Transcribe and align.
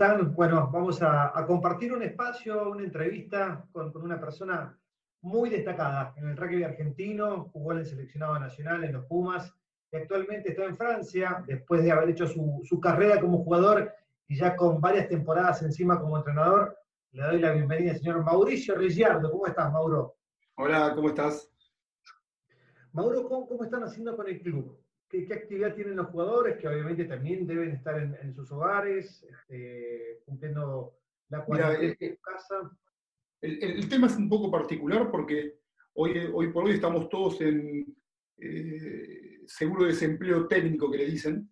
están? 0.00 0.34
Bueno, 0.34 0.70
vamos 0.72 1.02
a, 1.02 1.30
compartir 1.46 1.92
un 1.92 2.02
espacio, 2.02 2.70
una 2.70 2.84
entrevista 2.84 3.66
con, 3.70 3.94
una 4.02 4.18
persona 4.18 4.74
muy 5.20 5.50
destacada 5.50 6.14
en 6.16 6.30
el 6.30 6.38
rugby 6.38 6.62
argentino, 6.62 7.50
jugó 7.52 7.72
en 7.72 7.80
el 7.80 7.86
seleccionado 7.86 8.38
nacional 8.38 8.82
en 8.84 8.94
los 8.94 9.04
Pumas 9.04 9.54
y 9.92 9.96
actualmente 9.96 10.52
está 10.52 10.64
en 10.64 10.74
Francia 10.74 11.44
después 11.46 11.82
de 11.82 11.92
haber 11.92 12.08
hecho 12.08 12.26
su, 12.26 12.80
carrera 12.80 13.20
como 13.20 13.44
jugador 13.44 13.92
y 14.26 14.38
ya 14.38 14.56
con 14.56 14.80
varias 14.80 15.06
temporadas 15.06 15.60
encima 15.62 16.00
como 16.00 16.16
entrenador. 16.16 16.78
Le 17.12 17.22
doy 17.22 17.38
la 17.38 17.52
bienvenida 17.52 17.90
al 17.90 17.98
señor 17.98 18.24
Mauricio 18.24 18.76
Ricciardo. 18.76 19.30
¿Cómo 19.30 19.46
estás, 19.46 19.70
Mauro? 19.70 20.14
Hola, 20.54 20.94
¿cómo 20.94 21.10
estás? 21.10 21.52
Mauro, 22.92 23.28
¿cómo 23.28 23.64
están 23.64 23.84
haciendo 23.84 24.16
con 24.16 24.26
el 24.28 24.40
club? 24.40 24.80
¿Qué, 25.10 25.26
actividad 25.34 25.74
tienen 25.74 25.96
los 25.96 26.06
jugadores? 26.08 26.56
Que 26.58 26.68
obviamente 26.68 27.04
también 27.04 27.46
deben 27.46 27.72
estar 27.72 28.00
en, 28.00 28.32
sus 28.32 28.50
hogares, 28.52 29.24
este, 29.28 30.22
cumpliendo 30.24 30.96
la 31.28 31.44
cuarentena 31.44 31.96
en 31.98 32.16
su 32.16 32.22
casa. 32.22 32.78
El, 33.40 33.88
tema 33.88 34.06
es 34.06 34.16
un 34.16 34.28
poco 34.28 34.50
particular 34.50 35.10
porque 35.10 35.58
hoy, 35.94 36.30
hoy 36.32 36.52
por 36.52 36.64
hoy 36.64 36.74
estamos 36.74 37.08
todos 37.08 37.40
en 37.40 37.86
eh, 38.38 39.40
seguro 39.46 39.84
de 39.84 39.92
desempleo 39.92 40.46
técnico 40.46 40.90
que 40.90 40.98
le 40.98 41.06
dicen, 41.06 41.50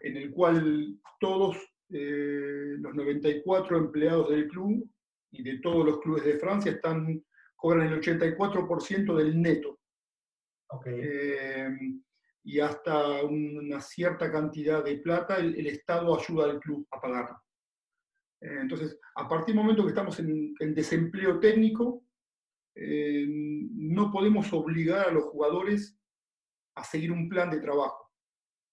en 0.00 0.16
el 0.16 0.32
cual 0.32 0.98
todos 1.20 1.56
eh, 1.90 2.74
los 2.78 2.94
94 2.94 3.78
empleados 3.78 4.30
del 4.30 4.48
club 4.48 4.90
y 5.30 5.42
de 5.44 5.58
todos 5.60 5.86
los 5.86 6.00
clubes 6.00 6.24
de 6.24 6.38
Francia 6.38 6.72
están 6.72 7.24
cobran 7.54 7.92
el 7.92 8.00
84% 8.00 9.16
del 9.16 9.40
neto. 9.40 9.78
Okay. 10.68 11.00
Eh, 11.02 11.68
y 12.48 12.60
hasta 12.60 13.22
una 13.24 13.78
cierta 13.78 14.32
cantidad 14.32 14.82
de 14.82 14.96
plata 14.96 15.36
el, 15.36 15.66
Estado 15.66 16.18
ayuda 16.18 16.46
al 16.46 16.58
club 16.58 16.88
a 16.90 16.98
pagar. 16.98 17.36
Eh, 18.40 18.60
entonces, 18.62 18.98
a 19.16 19.28
partir 19.28 19.54
del 19.54 19.62
momento 19.62 19.82
que 19.82 19.90
estamos 19.90 20.18
en, 20.18 20.54
desempleo 20.74 21.38
técnico, 21.40 22.06
eh, 22.74 23.26
no 23.28 24.10
podemos 24.10 24.50
obligar 24.54 25.08
a 25.08 25.12
los 25.12 25.24
jugadores 25.24 26.00
a 26.74 26.84
seguir 26.84 27.12
un 27.12 27.28
plan 27.28 27.50
de 27.50 27.60
trabajo. 27.60 28.10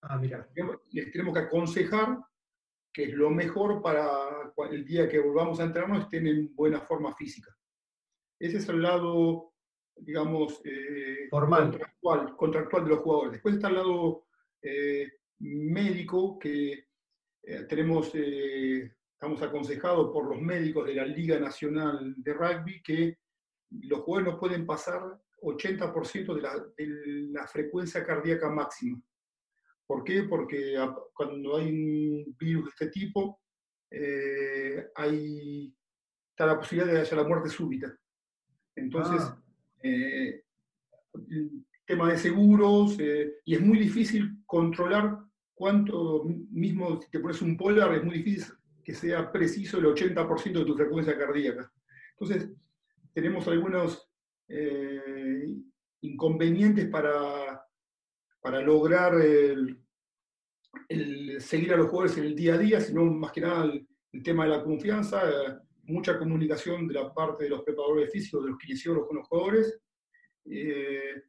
Ah, 0.03 0.17
mira. 0.17 0.47
Les 0.91 1.11
tenemos 1.11 1.33
que 1.33 1.41
aconsejar 1.41 2.17
que 2.93 3.03
es 3.03 3.13
lo 3.13 3.29
mejor 3.29 3.81
para 3.81 4.53
el 4.71 4.85
día 4.85 5.09
que 5.09 5.19
volvamos 5.19 5.59
a 5.59 5.65
entrenarnos 5.65 6.03
estén 6.03 6.27
en 6.27 6.55
buena 6.55 6.79
forma 6.79 7.13
física. 7.13 7.53
Ese 8.39 8.55
es 8.55 8.69
el 8.69 8.81
lado 8.81 9.53
digamos, 9.97 10.61
eh, 10.63 11.27
Formal. 11.29 11.79
Contractual, 12.35 12.83
de 12.83 12.89
los 12.89 12.99
jugadores. 12.99 13.31
Después 13.33 13.55
está 13.55 13.69
el 13.69 13.75
lado 13.75 14.25
eh, 14.61 15.11
médico, 15.39 16.37
que 16.39 16.87
eh, 17.43 17.63
tenemos, 17.67 18.13
estamos 18.13 19.41
aconsejados 19.41 20.11
por 20.11 20.29
los 20.29 20.41
médicos 20.41 20.85
de 20.87 20.95
la 20.95 21.05
Liga 21.05 21.39
Nacional 21.39 22.15
de 22.17 22.33
Rugby 22.33 22.81
que 22.81 23.17
los 23.69 24.01
jugadores 24.01 24.33
no 24.33 24.39
pueden 24.39 24.65
pasar 24.65 25.01
80% 25.41 26.33
de 26.35 26.41
la, 26.41 26.55
de 26.77 26.87
la 27.31 27.47
frecuencia 27.47 28.05
cardíaca 28.05 28.49
máxima. 28.49 29.01
¿Por 29.87 30.03
qué? 30.03 30.23
Porque 30.23 30.75
cuando 31.13 31.57
hay 31.57 31.69
un 31.69 32.35
virus 32.39 32.65
de 32.65 32.69
este 32.69 32.87
tipo, 32.87 33.39
hay, 34.95 35.75
está 36.31 36.47
la 36.47 36.57
posibilidad 36.57 36.87
de 36.87 36.93
que 36.93 37.07
haya 37.07 37.17
la 37.17 37.27
muerte 37.27 37.49
súbita. 37.49 37.95
Entonces, 38.75 39.21
ah 39.21 39.44
eh, 39.85 40.43
tema 41.85 42.11
de 42.11 42.17
seguros, 42.17 42.97
eh, 42.99 43.35
y 43.45 43.53
es 43.53 43.61
muy 43.61 43.77
difícil 43.77 44.39
controlar 44.45 45.19
cuánto, 45.53 46.23
mismo 46.49 46.99
si 46.99 47.09
te 47.11 47.19
pones 47.19 47.41
un 47.43 47.55
polar, 47.55 47.93
es 47.93 48.03
muy 48.03 48.17
difícil 48.17 48.53
que 48.83 48.95
sea 48.95 49.31
preciso 49.31 49.77
el 49.77 49.85
80% 49.85 50.59
de 50.59 50.65
tu 50.65 50.75
frecuencia 50.75 51.17
cardíaca. 51.17 51.71
Entonces, 52.17 52.49
tenemos 53.13 53.47
algunos 53.47 54.09
eh, 54.47 55.55
inconvenientes 56.01 56.87
para, 56.87 57.63
para 58.41 58.61
lograr 58.61 59.13
seguir 61.39 61.73
a 61.73 61.77
los 61.77 61.87
jugadores 61.87 62.17
en 62.17 62.25
el 62.25 62.35
día 62.35 62.55
a 62.55 62.57
día, 62.57 62.81
sino 62.81 63.05
más 63.05 63.31
que 63.31 63.41
nada 63.41 63.65
el, 63.65 63.87
tema 64.23 64.45
de 64.45 64.51
la 64.51 64.63
confianza, 64.63 65.21
mucha 65.87 66.17
comunicación 66.17 66.87
de 66.87 66.93
la 66.93 67.13
parte 67.13 67.45
de 67.45 67.49
los 67.49 67.63
preparadores 67.63 68.11
físicos, 68.11 68.43
de 68.43 68.51
los 68.51 68.59
kinesiólogos 68.59 69.07
con 69.07 69.17
los 69.17 69.27
jugadores, 69.27 69.79
eh, 70.45 71.23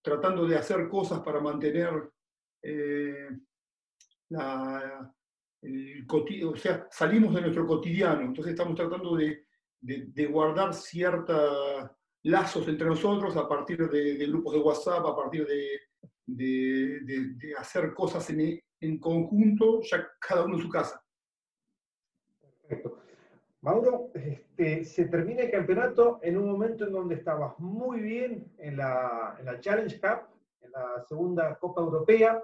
tratando 0.00 0.46
de 0.46 0.56
hacer 0.56 0.88
cosas 0.88 1.20
para 1.20 1.40
mantener 1.40 2.10
eh, 2.62 3.28
la, 4.30 5.14
o 6.10 6.56
sea, 6.56 6.88
salimos 6.90 7.34
de 7.34 7.40
nuestro 7.42 7.66
cotidiano, 7.66 8.22
entonces 8.22 8.52
estamos 8.52 8.74
tratando 8.74 9.16
de, 9.16 9.46
de, 9.80 10.26
guardar 10.26 10.74
ciertos 10.74 11.90
lazos 12.24 12.66
entre 12.68 12.86
nosotros 12.86 13.36
a 13.36 13.48
partir 13.48 13.88
de, 13.88 14.26
grupos 14.26 14.54
de 14.54 14.60
WhatsApp, 14.60 15.04
a 15.06 15.16
partir 15.16 15.46
de, 15.46 15.80
de 16.26 17.54
hacer 17.56 17.92
cosas 17.94 18.28
en, 18.30 18.60
en 18.82 18.98
conjunto, 18.98 19.80
ya 19.82 20.06
cada 20.18 20.44
uno 20.44 20.56
en 20.56 20.62
su 20.62 20.68
casa. 20.68 21.02
Perfecto. 22.40 23.02
Mauro, 23.62 24.10
este, 24.14 24.84
se 24.84 25.04
termina 25.04 25.42
el 25.42 25.50
campeonato 25.52 26.18
en 26.22 26.36
un 26.36 26.50
momento 26.50 26.84
en 26.84 26.92
donde 26.92 27.14
estabas 27.14 27.56
muy 27.60 28.00
bien 28.00 28.52
en 28.58 28.76
la, 28.76 29.38
Challenge 29.60 30.00
Cup, 30.00 30.26
en 30.62 30.72
la 30.72 31.04
segunda 31.08 31.56
Copa 31.60 31.80
Europea, 31.80 32.42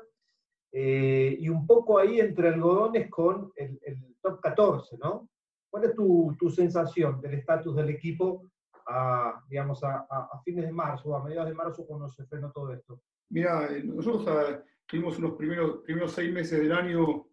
eh, 0.70 1.36
y 1.40 1.48
un 1.48 1.66
poco 1.66 1.98
ahí 1.98 2.20
entre 2.20 2.48
algodones 2.48 3.10
con 3.10 3.52
el, 3.56 3.80
top 4.22 4.40
14, 4.40 4.96
¿no? 4.98 5.28
¿Cuál 5.68 5.84
es 5.84 5.94
tu, 5.94 6.50
sensación 6.54 7.20
del 7.20 7.34
estatus 7.34 7.74
del 7.74 7.90
equipo 7.90 8.48
a, 8.86 9.42
digamos, 9.48 9.82
a, 9.82 10.06
fines 10.44 10.66
de 10.66 10.72
marzo, 10.72 11.16
a 11.16 11.24
mediados 11.24 11.48
de 11.48 11.54
marzo, 11.54 11.84
cuando 11.84 12.08
se 12.08 12.24
frenó 12.26 12.52
todo 12.52 12.72
esto? 12.72 13.02
Mira, 13.30 13.66
eh, 13.66 13.82
nosotros 13.82 14.24
ah, 14.28 14.62
tuvimos 14.86 15.18
unos 15.18 15.32
primeros, 15.32 15.78
primeros 15.78 16.12
seis 16.12 16.32
meses 16.32 16.60
del 16.60 16.72
año 16.72 17.26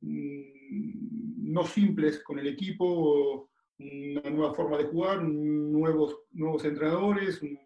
mm, 0.00 1.29
no 1.50 1.66
simples 1.66 2.22
con 2.22 2.38
el 2.38 2.46
equipo, 2.46 3.50
una 3.78 4.30
nueva 4.30 4.54
forma 4.54 4.78
de 4.78 4.84
jugar, 4.84 5.22
nuevos, 5.22 6.20
nuevos 6.32 6.64
entrenadores, 6.64 7.42
un 7.42 7.58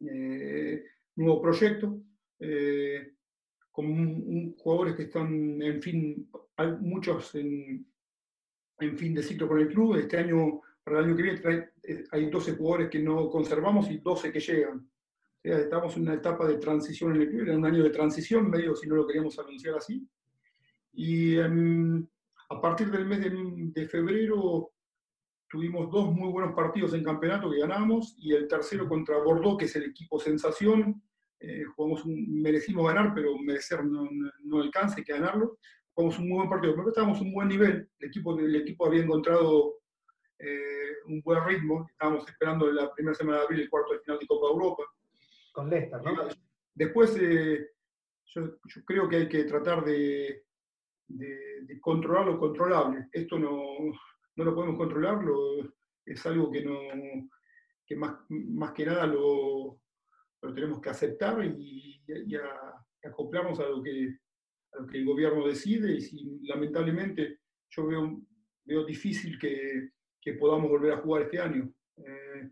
eh, 0.00 0.84
nuevo 1.16 1.40
proyecto, 1.40 2.00
eh, 2.40 3.14
con 3.70 4.54
jugadores 4.56 4.96
que 4.96 5.02
están, 5.04 5.62
en 5.62 5.80
fin, 5.80 6.30
hay 6.56 6.72
muchos 6.72 7.34
en, 7.36 7.86
fin 8.96 9.14
de 9.14 9.22
ciclo 9.22 9.48
con 9.48 9.60
el 9.60 9.68
club. 9.68 9.96
Este 9.96 10.18
año, 10.18 10.60
para 10.84 10.98
el 10.98 11.06
año 11.06 11.16
que 11.16 11.22
viene, 11.22 11.70
eh, 11.84 12.04
hay 12.10 12.28
12 12.28 12.56
jugadores 12.56 12.90
que 12.90 12.98
no 12.98 13.30
conservamos 13.30 13.90
y 13.90 13.98
12 13.98 14.32
que 14.32 14.40
llegan. 14.40 14.90
estamos 15.42 15.96
en 15.96 16.02
una 16.02 16.14
etapa 16.14 16.46
de 16.46 16.58
transición 16.58 17.14
en 17.14 17.22
el 17.22 17.28
club, 17.28 17.42
era 17.42 17.56
un 17.56 17.64
año 17.64 17.82
de 17.82 17.90
transición, 17.90 18.50
medio 18.50 18.74
si 18.74 18.88
no 18.88 18.96
lo 18.96 19.06
queríamos 19.06 19.38
anunciar 19.38 19.76
así. 19.76 20.06
Y 20.98 21.38
em, 21.38 22.04
a 22.50 22.60
partir 22.60 22.90
del 22.90 23.06
mes 23.06 23.20
de, 23.20 23.86
febrero 23.86 24.72
tuvimos 25.48 25.88
dos 25.92 26.12
muy 26.12 26.28
buenos 26.32 26.56
partidos 26.56 26.92
en 26.92 27.04
campeonato 27.04 27.48
que 27.48 27.60
ganamos 27.60 28.16
y 28.18 28.32
el 28.32 28.48
tercero 28.48 28.88
contra 28.88 29.18
Bordeaux, 29.18 29.56
que 29.56 29.66
es 29.66 29.76
el 29.76 29.84
equipo 29.84 30.18
sensación. 30.18 31.00
Eh, 31.38 31.62
jugamos 31.76 32.02
merecimos 32.04 32.88
ganar, 32.88 33.14
pero 33.14 33.38
merecer 33.38 33.84
no, 33.84 34.08
no, 34.42 34.60
alcanza, 34.60 34.96
hay 34.96 35.04
que 35.04 35.12
ganarlo. 35.12 35.58
Jugamos 35.92 36.18
un 36.18 36.30
muy 36.30 36.38
buen 36.38 36.50
partido, 36.50 36.74
pero 36.74 36.88
estábamos 36.88 37.20
en 37.20 37.28
un 37.28 37.32
buen 37.32 37.46
nivel. 37.46 37.88
El 38.00 38.08
equipo, 38.08 38.36
el 38.36 38.56
equipo 38.56 38.86
había 38.86 39.04
encontrado 39.04 39.78
eh, 40.40 40.96
un 41.06 41.22
buen 41.22 41.44
ritmo. 41.44 41.86
Estábamos 41.88 42.28
esperando 42.28 42.72
la 42.72 42.92
primera 42.92 43.14
semana 43.14 43.38
de 43.38 43.44
abril 43.44 43.60
el 43.60 43.70
cuarto 43.70 43.92
de 43.92 44.00
final 44.00 44.18
de 44.18 44.26
Copa 44.26 44.48
Europa. 44.48 44.82
Con 45.52 45.70
Leicester, 45.70 46.02
¿no? 46.02 46.26
Después, 46.74 47.16
eh, 47.20 47.68
yo, 48.34 48.58
creo 48.84 49.08
que 49.08 49.16
hay 49.16 49.28
que 49.28 49.44
tratar 49.44 49.84
de, 49.84 50.47
de, 51.08 51.80
controlar 51.80 52.26
lo 52.26 52.38
controlable. 52.38 53.08
Esto 53.12 53.38
no, 53.38 53.62
no 54.36 54.44
lo 54.44 54.54
podemos 54.54 54.76
controlar, 54.76 55.20
es 56.04 56.26
algo 56.26 56.50
que, 56.50 56.64
no, 56.64 56.78
que 57.86 57.96
más, 57.96 58.16
más 58.28 58.72
que 58.72 58.86
nada 58.86 59.06
lo, 59.06 59.80
lo 60.42 60.54
tenemos 60.54 60.80
que 60.80 60.90
aceptar 60.90 61.44
y, 61.44 62.02
acoplarnos 63.04 63.58
a 63.60 63.68
lo, 63.68 63.82
que, 63.82 64.18
a 64.72 64.80
lo 64.80 64.86
que 64.86 64.98
el 64.98 65.06
gobierno 65.06 65.46
decide. 65.46 65.94
Y 65.94 66.00
si 66.00 66.40
lamentablemente 66.42 67.40
yo 67.70 67.86
veo, 67.86 68.20
veo 68.64 68.84
difícil 68.84 69.38
que, 69.38 69.90
que 70.20 70.34
podamos 70.34 70.70
volver 70.70 70.92
a 70.92 70.98
jugar 70.98 71.22
este 71.22 71.38
año, 71.38 71.72
eh, 71.96 72.50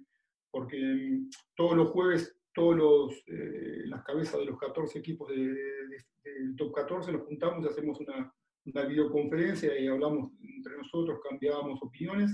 porque 0.50 1.20
todos 1.55 1.76
los 1.76 1.91
jueves 1.91 2.37
todos 2.56 2.75
los, 2.75 3.12
eh, 3.26 3.82
las 3.85 4.03
cabezas 4.03 4.41
de 4.41 4.47
los 4.47 4.58
14 4.58 4.99
equipos 4.99 5.29
del 5.29 6.56
top 6.56 6.75
14 6.75 7.12
nos 7.12 7.26
juntamos 7.26 7.62
y 7.62 7.69
hacemos 7.69 8.00
una, 8.00 8.32
una 8.67 8.83
videoconferencia 8.83 9.79
y 9.79 9.87
hablamos 9.87 10.33
entre 10.41 10.77
nosotros, 10.77 11.21
cambiábamos 11.29 11.81
opiniones. 11.83 12.31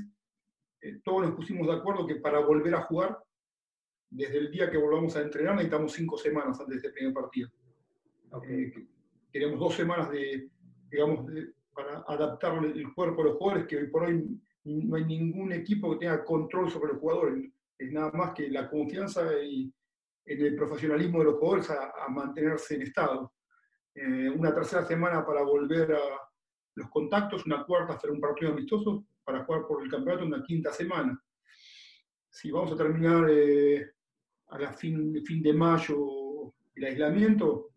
Eh, 0.81 1.01
todos 1.05 1.23
nos 1.23 1.37
pusimos 1.37 1.67
de 1.67 1.75
acuerdo 1.75 2.07
que 2.07 2.17
para 2.17 2.41
volver 2.41 2.75
a 2.75 2.83
jugar, 2.83 3.19
desde 4.11 4.39
el 4.39 4.51
día 4.51 4.71
que 4.71 4.77
volvamos 4.77 5.17
a 5.17 5.23
entrenar, 5.23 5.55
necesitamos 5.55 5.93
cinco 5.93 6.19
semanas 6.19 6.59
antes 6.61 6.83
de 6.83 6.89
este 6.89 6.91
primer 6.91 7.15
partido. 7.15 7.51
Eh, 8.49 8.73
queremos 9.31 9.59
dos 9.59 9.75
semanas 9.75 10.11
de, 10.11 10.51
digamos, 10.91 11.27
para 11.73 12.05
adaptar 12.07 12.63
el 12.65 12.93
cuerpo 12.95 13.23
a 13.23 13.25
los 13.27 13.37
jugadores, 13.37 13.67
que 13.67 13.77
hoy 13.77 13.87
por 13.89 14.05
hoy 14.05 14.41
no 14.65 14.97
hay 14.97 15.05
ningún 15.05 15.53
equipo 15.53 15.93
que 15.93 16.07
tenga 16.07 16.25
control 16.25 16.71
sobre 16.71 16.93
los 16.93 17.01
jugadores, 17.01 17.51
es 17.79 17.93
nada 17.93 18.11
más 18.13 18.33
que 18.33 18.49
la 18.49 18.69
confianza 18.69 19.23
y 19.43 19.73
en 20.25 20.41
el 20.41 20.55
profesionalismo 20.55 21.19
de 21.19 21.25
los 21.25 21.35
jugadores 21.35 21.71
a, 21.71 22.09
mantenerse 22.09 22.77
en 22.77 22.83
estado. 22.83 23.33
Eh, 23.95 24.29
una 24.31 24.55
tercera 24.55 24.85
semana 24.85 25.25
para 25.25 25.43
volver 25.43 25.93
a 25.93 26.01
los 26.75 26.89
contactos, 26.89 27.45
una 27.47 27.65
cuarta 27.65 27.95
hacer 27.95 28.11
un 28.11 28.21
partido 28.21 28.53
amistoso 28.53 29.05
para 29.25 29.45
jugar 29.45 29.67
por 29.67 29.83
el 29.83 29.91
campeonato, 29.91 30.25
una 30.25 30.43
quinta 30.43 30.73
semana. 30.73 31.21
Si 32.31 32.51
vamos 32.51 32.73
a 32.73 32.77
terminar 32.77 33.29
eh, 33.31 33.93
a 34.49 34.59
la 34.59 34.73
fin, 34.73 35.13
de 35.13 35.53
mayo 35.53 36.55
el 36.75 36.85
aislamiento, 36.85 37.71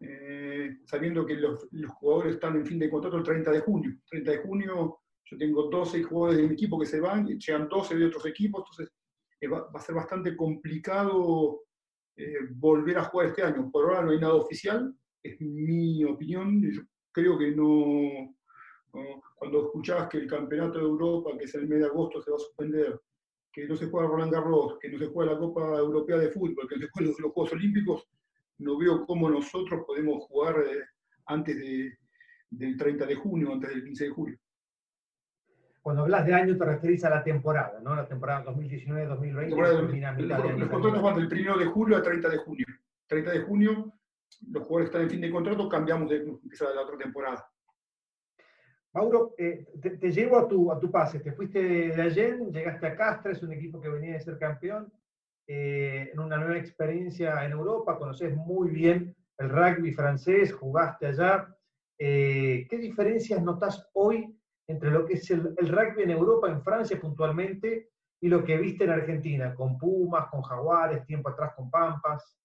eh, 0.00 0.78
sabiendo 0.84 1.26
que 1.26 1.34
los, 1.34 1.68
jugadores 1.98 2.34
están 2.34 2.56
en 2.56 2.66
fin 2.66 2.78
de 2.78 2.90
contrato 2.90 3.18
el 3.18 3.22
30 3.22 3.50
de 3.50 3.60
junio. 3.60 3.98
30 4.08 4.30
de 4.30 4.38
junio 4.38 5.00
yo 5.30 5.38
tengo 5.38 5.68
12 5.68 6.02
jugadores 6.02 6.38
de 6.38 6.48
mi 6.48 6.54
equipo 6.54 6.78
que 6.78 6.86
se 6.86 7.00
van, 7.00 7.26
llegan 7.26 7.68
12 7.68 7.96
de 7.96 8.06
otros 8.06 8.26
equipos, 8.26 8.64
entonces 8.64 8.94
eh, 9.40 9.48
va, 9.48 9.70
a 9.72 9.80
ser 9.80 9.94
bastante 9.94 10.36
complicado 10.36 11.62
eh, 12.16 12.48
volver 12.50 12.98
a 12.98 13.04
jugar 13.04 13.28
este 13.28 13.42
año. 13.42 13.70
Por 13.70 13.84
ahora 13.84 14.02
no 14.02 14.10
hay 14.10 14.18
nada 14.18 14.34
oficial, 14.34 14.92
es 15.22 15.40
mi 15.40 16.04
opinión. 16.04 16.62
Yo 16.62 16.82
creo 17.12 17.38
que 17.38 17.50
no, 17.52 18.34
Cuando 19.36 19.66
escuchabas 19.66 20.08
que 20.08 20.18
el 20.18 20.26
Campeonato 20.26 20.78
de 20.78 20.84
Europa, 20.84 21.30
que 21.38 21.44
es 21.44 21.54
el 21.54 21.68
mes 21.68 21.80
de 21.80 21.86
agosto, 21.86 22.22
se 22.22 22.30
va 22.30 22.36
a 22.36 22.40
suspender, 22.40 23.00
que 23.52 23.66
no 23.66 23.76
se 23.76 23.86
juega 23.86 24.08
Roland 24.08 24.32
Garros, 24.32 24.78
que 24.80 24.88
no 24.88 24.98
se 24.98 25.06
juega 25.06 25.32
la 25.32 25.38
Copa 25.38 25.78
Europea 25.78 26.18
de 26.18 26.30
Fútbol, 26.30 26.68
que 26.68 26.76
no 26.76 26.82
se 26.82 26.90
juegan 26.90 27.14
los, 27.18 27.32
Juegos 27.32 27.52
Olímpicos, 27.52 28.08
no 28.58 28.78
veo 28.78 29.06
cómo 29.06 29.30
nosotros 29.30 29.84
podemos 29.86 30.24
jugar 30.24 30.56
eh, 30.60 30.84
antes 31.26 31.56
del 32.50 32.76
30 32.76 33.06
de 33.06 33.14
junio, 33.14 33.52
antes 33.52 33.70
del 33.70 33.84
15 33.84 34.04
de 34.04 34.10
julio. 34.10 34.38
Cuando 35.82 36.02
hablas 36.02 36.26
de 36.26 36.34
año 36.34 36.58
te 36.58 36.64
referís 36.64 37.04
a 37.04 37.10
la 37.10 37.24
temporada, 37.24 37.80
¿no? 37.80 37.94
La 37.94 38.06
temporada 38.06 38.44
2019-2020. 38.44 40.58
Los 40.58 40.68
contratos 40.68 41.02
van 41.02 41.16
del 41.16 41.40
1 41.40 41.58
de 41.58 41.66
julio 41.66 41.96
al 41.96 42.02
30 42.02 42.28
de 42.28 42.36
junio. 42.36 42.66
30 43.06 43.30
de 43.30 43.40
junio, 43.40 43.92
los 44.48 44.64
jugadores 44.64 44.86
están 44.86 45.02
en 45.02 45.10
fin 45.10 45.20
de 45.20 45.30
contrato, 45.30 45.68
cambiamos 45.68 46.08
de 46.08 46.24
la 46.24 46.82
otra 46.82 46.98
temporada. 46.98 47.50
Mauro, 48.92 49.34
eh, 49.38 49.66
te, 49.80 50.10
llevo 50.10 50.36
a 50.38 50.48
tu, 50.48 50.72
a 50.72 50.78
tu 50.78 50.90
pase. 50.90 51.20
Te 51.20 51.32
fuiste 51.32 51.62
de 51.62 52.02
Allen, 52.02 52.50
llegaste 52.50 52.86
a 52.86 52.96
Castres, 52.96 53.42
un 53.42 53.52
equipo 53.52 53.80
que 53.80 53.88
venía 53.88 54.14
de 54.14 54.20
ser 54.20 54.38
campeón, 54.38 54.92
eh, 55.46 56.10
en 56.12 56.20
una 56.20 56.36
nueva 56.36 56.58
experiencia 56.58 57.44
en 57.44 57.52
Europa, 57.52 57.98
conoces 57.98 58.36
muy 58.36 58.70
bien 58.70 59.16
el 59.38 59.48
rugby 59.48 59.92
francés, 59.92 60.52
jugaste 60.52 61.06
allá. 61.06 61.56
Eh, 61.98 62.66
¿Qué 62.68 62.78
diferencias 62.78 63.42
notas 63.42 63.88
hoy 63.94 64.36
entre 64.66 64.90
lo 64.90 65.04
que 65.04 65.14
es 65.14 65.30
el, 65.30 65.56
rugby 65.56 66.02
en 66.04 66.10
Europa, 66.10 66.48
en 66.48 66.62
Francia 66.62 67.00
puntualmente, 67.00 67.90
y 68.20 68.28
lo 68.28 68.44
que 68.44 68.58
viste 68.58 68.84
en 68.84 68.90
Argentina, 68.90 69.54
con 69.54 69.78
Pumas, 69.78 70.28
con 70.30 70.42
Jaguares, 70.42 71.04
tiempo 71.06 71.30
atrás 71.30 71.52
con 71.56 71.70
Pampas? 71.70 72.39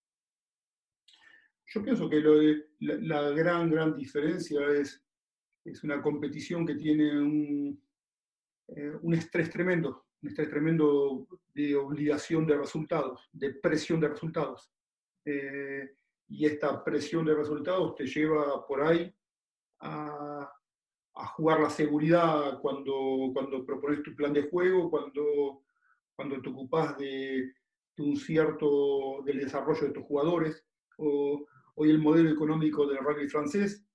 Yo 1.68 1.84
pienso 1.84 2.10
que 2.10 2.22
la, 2.80 3.32
gran, 3.32 3.70
gran 3.70 3.96
diferencia 3.96 4.68
es, 4.70 5.04
es 5.64 5.84
una 5.84 6.02
competición 6.02 6.66
que 6.66 6.76
tiene 6.76 7.20
un, 7.20 7.82
eh, 8.68 8.92
un 9.02 9.14
estrés 9.14 9.50
tremendo, 9.50 10.06
un 10.22 10.30
estrés 10.30 10.50
tremendo 10.50 11.28
de 11.54 11.76
obligación 11.76 12.46
de 12.46 12.58
resultados, 12.58 13.30
de 13.32 13.54
presión 13.54 14.00
de 14.00 14.10
resultados. 14.10 14.72
Eh, 15.26 15.96
y 16.28 16.46
esta 16.46 16.84
presión 16.84 17.26
de 17.26 17.36
resultados 17.36 17.96
te 17.96 18.06
lleva 18.06 18.66
por 18.66 18.82
ahí 18.82 19.14
a, 19.80 20.52
jugar 21.38 21.62
la 21.62 21.70
seguridad 21.70 22.60
cuando, 22.60 23.32
cuando 23.34 23.66
propones 23.66 24.04
tu 24.04 24.14
plan 24.16 24.34
de 24.34 24.50
juego, 24.50 24.90
cuando, 24.90 25.64
cuando 26.16 26.42
te 26.42 26.50
ocupas 26.50 26.98
de, 26.98 27.54
un 27.98 28.18
cierto 28.18 29.22
del 29.24 29.40
desarrollo 29.40 29.88
de 29.88 29.94
tus 29.94 30.04
jugadores. 30.04 30.66
Hoy 30.98 31.90
el 31.90 32.00
modelo 32.00 32.30
económico 32.30 32.88
del 32.88 33.00
rugby 33.00 33.28
francés 33.28 33.86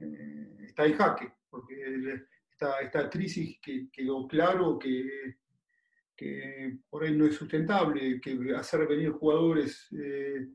eh, 0.00 0.56
está 0.66 0.86
en 0.86 0.94
jaque, 0.94 1.32
porque 1.50 2.22
esta, 2.50 2.80
esta 2.80 3.10
crisis 3.10 3.58
que 3.60 3.88
quedó 3.90 4.26
claro 4.26 4.78
que, 4.78 5.36
que 6.16 6.78
por 6.88 7.04
ahí 7.04 7.16
no 7.16 7.26
es 7.26 7.34
sustentable, 7.34 8.20
que 8.20 8.38
hacer 8.56 8.86
venir 8.86 9.10
jugadores 9.10 9.88
eh, 9.92 10.48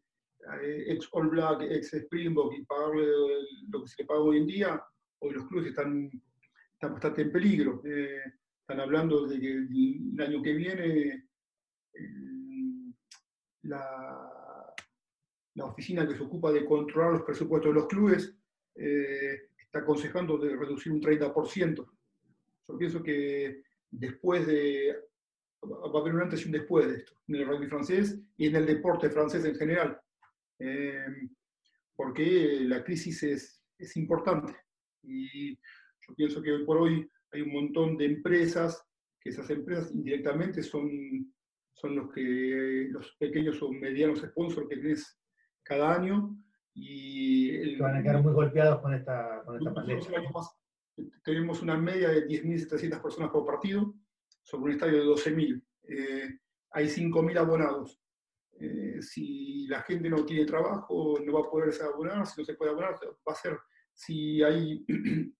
ex 0.87 1.07
All 1.11 1.29
Black, 1.29 1.61
ex 1.61 1.91
Springbok 1.91 2.53
y 2.53 2.65
pagarle 2.65 3.07
lo 3.69 3.83
que 3.83 3.87
se 3.87 4.01
le 4.01 4.07
paga 4.07 4.21
hoy 4.21 4.37
en 4.37 4.47
día, 4.47 4.83
hoy 5.19 5.33
los 5.33 5.47
clubes 5.47 5.69
están, 5.69 6.09
están 6.73 6.93
bastante 6.93 7.21
en 7.21 7.31
peligro. 7.31 7.81
Eh, 7.85 8.21
están 8.61 8.79
hablando 8.79 9.27
de 9.27 9.39
que 9.39 9.51
el, 9.51 10.21
año 10.21 10.41
que 10.41 10.53
viene 10.53 11.27
la, 13.63 14.40
la, 15.55 15.65
oficina 15.65 16.07
que 16.07 16.15
se 16.15 16.23
ocupa 16.23 16.51
de 16.51 16.65
controlar 16.65 17.13
los 17.13 17.23
presupuestos 17.23 17.69
de 17.69 17.79
los 17.79 17.87
clubes 17.87 18.35
eh, 18.75 19.49
está 19.57 19.79
aconsejando 19.79 20.37
de 20.37 20.55
reducir 20.55 20.91
un 20.91 21.01
30%. 21.01 21.75
Yo 22.67 22.77
pienso 22.77 23.03
que 23.03 23.63
después 23.89 24.45
de... 24.47 24.95
Va 25.63 25.99
a 25.99 26.01
haber 26.01 26.15
un 26.15 26.21
antes 26.21 26.41
y 26.41 26.45
un 26.45 26.53
después 26.53 26.87
de 26.87 26.95
esto, 26.97 27.13
en 27.27 27.35
el 27.35 27.47
rugby 27.47 27.67
francés 27.67 28.19
y 28.35 28.47
en 28.47 28.55
el 28.55 28.65
deporte 28.65 29.09
francés 29.11 29.45
en 29.45 29.55
general. 29.55 29.99
Eh, 30.57 31.29
porque 31.95 32.61
la 32.61 32.83
crisis 32.83 33.21
es, 33.21 33.63
es 33.77 33.95
importante. 33.97 34.55
Y 35.03 35.55
yo 35.55 36.15
pienso 36.15 36.41
que 36.41 36.51
hoy 36.51 36.65
por 36.65 36.77
hoy 36.77 37.07
hay 37.31 37.41
un 37.41 37.53
montón 37.53 37.97
de 37.97 38.05
empresas, 38.05 38.83
que 39.19 39.29
esas 39.29 39.49
empresas 39.49 39.91
indirectamente 39.91 40.63
son, 40.63 40.89
son 41.73 41.95
los, 41.95 42.11
que, 42.11 42.87
los 42.89 43.15
pequeños 43.19 43.61
o 43.61 43.71
medianos 43.71 44.21
sponsors 44.21 44.67
que 44.67 44.77
tienes 44.77 45.20
cada 45.63 45.95
año. 45.95 46.37
Y 46.73 47.75
van 47.77 47.97
a 47.97 48.03
quedar 48.03 48.23
muy 48.23 48.33
golpeados 48.33 48.81
con 48.81 48.93
esta, 48.93 49.43
con 49.45 49.57
esta 49.57 49.73
pandemia. 49.73 50.07
tenemos 51.23 51.61
una 51.61 51.77
media 51.77 52.09
de 52.09 52.27
10.700 52.27 53.01
personas 53.01 53.29
por 53.29 53.45
partido 53.45 53.93
sobre 54.41 54.65
un 54.65 54.71
estadio 54.71 54.99
de 54.99 55.05
12.000. 55.05 55.63
Eh, 55.83 56.39
hay 56.71 56.85
5.000 56.85 57.37
abonados. 57.37 58.01
Eh, 58.59 59.01
si 59.01 59.67
la 59.67 59.81
gente 59.81 60.09
no 60.09 60.23
tiene 60.23 60.45
trabajo, 60.45 61.19
no 61.25 61.33
va 61.33 61.39
a 61.41 61.49
poder 61.49 61.73
abonar, 61.81 62.25
si 62.27 62.41
no 62.41 62.45
se 62.45 62.53
puede 62.53 62.71
abonar, 62.71 62.93
va 62.93 63.33
a 63.33 63.35
ser 63.35 63.57
si 63.93 64.41
hay, 64.43 64.85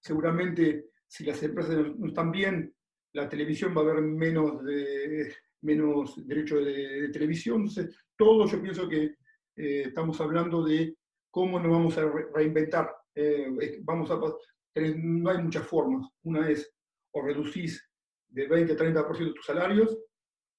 seguramente, 0.00 0.90
si 1.06 1.24
las 1.24 1.42
empresas 1.42 1.76
no 1.96 2.08
están 2.08 2.30
bien, 2.30 2.74
la 3.12 3.28
televisión 3.28 3.74
va 3.76 3.82
a 3.82 3.84
haber 3.84 4.02
menos, 4.02 4.64
de, 4.64 5.34
menos 5.60 6.26
derecho 6.26 6.56
de, 6.58 7.08
televisión. 7.12 7.60
Entonces, 7.60 7.96
todo 8.16 8.46
yo 8.46 8.62
pienso 8.62 8.88
que 8.88 9.16
eh, 9.56 9.84
estamos 9.86 10.20
hablando 10.20 10.64
de 10.64 10.96
cómo 11.30 11.60
nos 11.60 11.70
vamos 11.70 11.98
a 11.98 12.10
reinventar. 12.34 12.94
Eh, 13.14 13.80
vamos 13.82 14.10
a, 14.10 14.16
no 14.16 15.30
hay 15.30 15.42
muchas 15.42 15.66
formas. 15.66 16.08
Una 16.22 16.48
es 16.48 16.72
o 17.12 17.22
reducís 17.22 17.86
de 18.28 18.48
20-30% 18.48 19.18
de 19.18 19.34
tus 19.34 19.44
salarios, 19.44 19.98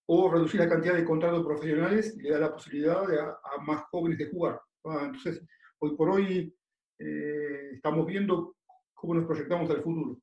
o 0.06 0.30
reducir 0.30 0.60
la 0.60 0.70
cantidad 0.70 0.94
de 0.94 1.06
contratos 1.06 1.44
profesionales 1.44 2.16
y 2.18 2.22
le 2.22 2.32
da 2.32 2.40
la 2.40 2.54
posibilidad 2.54 3.04
a, 3.04 3.62
más 3.64 3.84
jóvenes 3.90 4.20
de 4.20 4.30
jugar. 4.30 4.62
Ah, 4.84 5.04
entonces, 5.06 5.42
hoy 5.80 5.96
por 5.96 6.10
hoy 6.10 6.56
eh, 7.00 7.72
estamos 7.74 8.06
viendo 8.06 8.56
cómo 8.94 9.16
nos 9.16 9.26
proyectamos 9.26 9.70
al 9.72 9.82
futuro. 9.82 10.18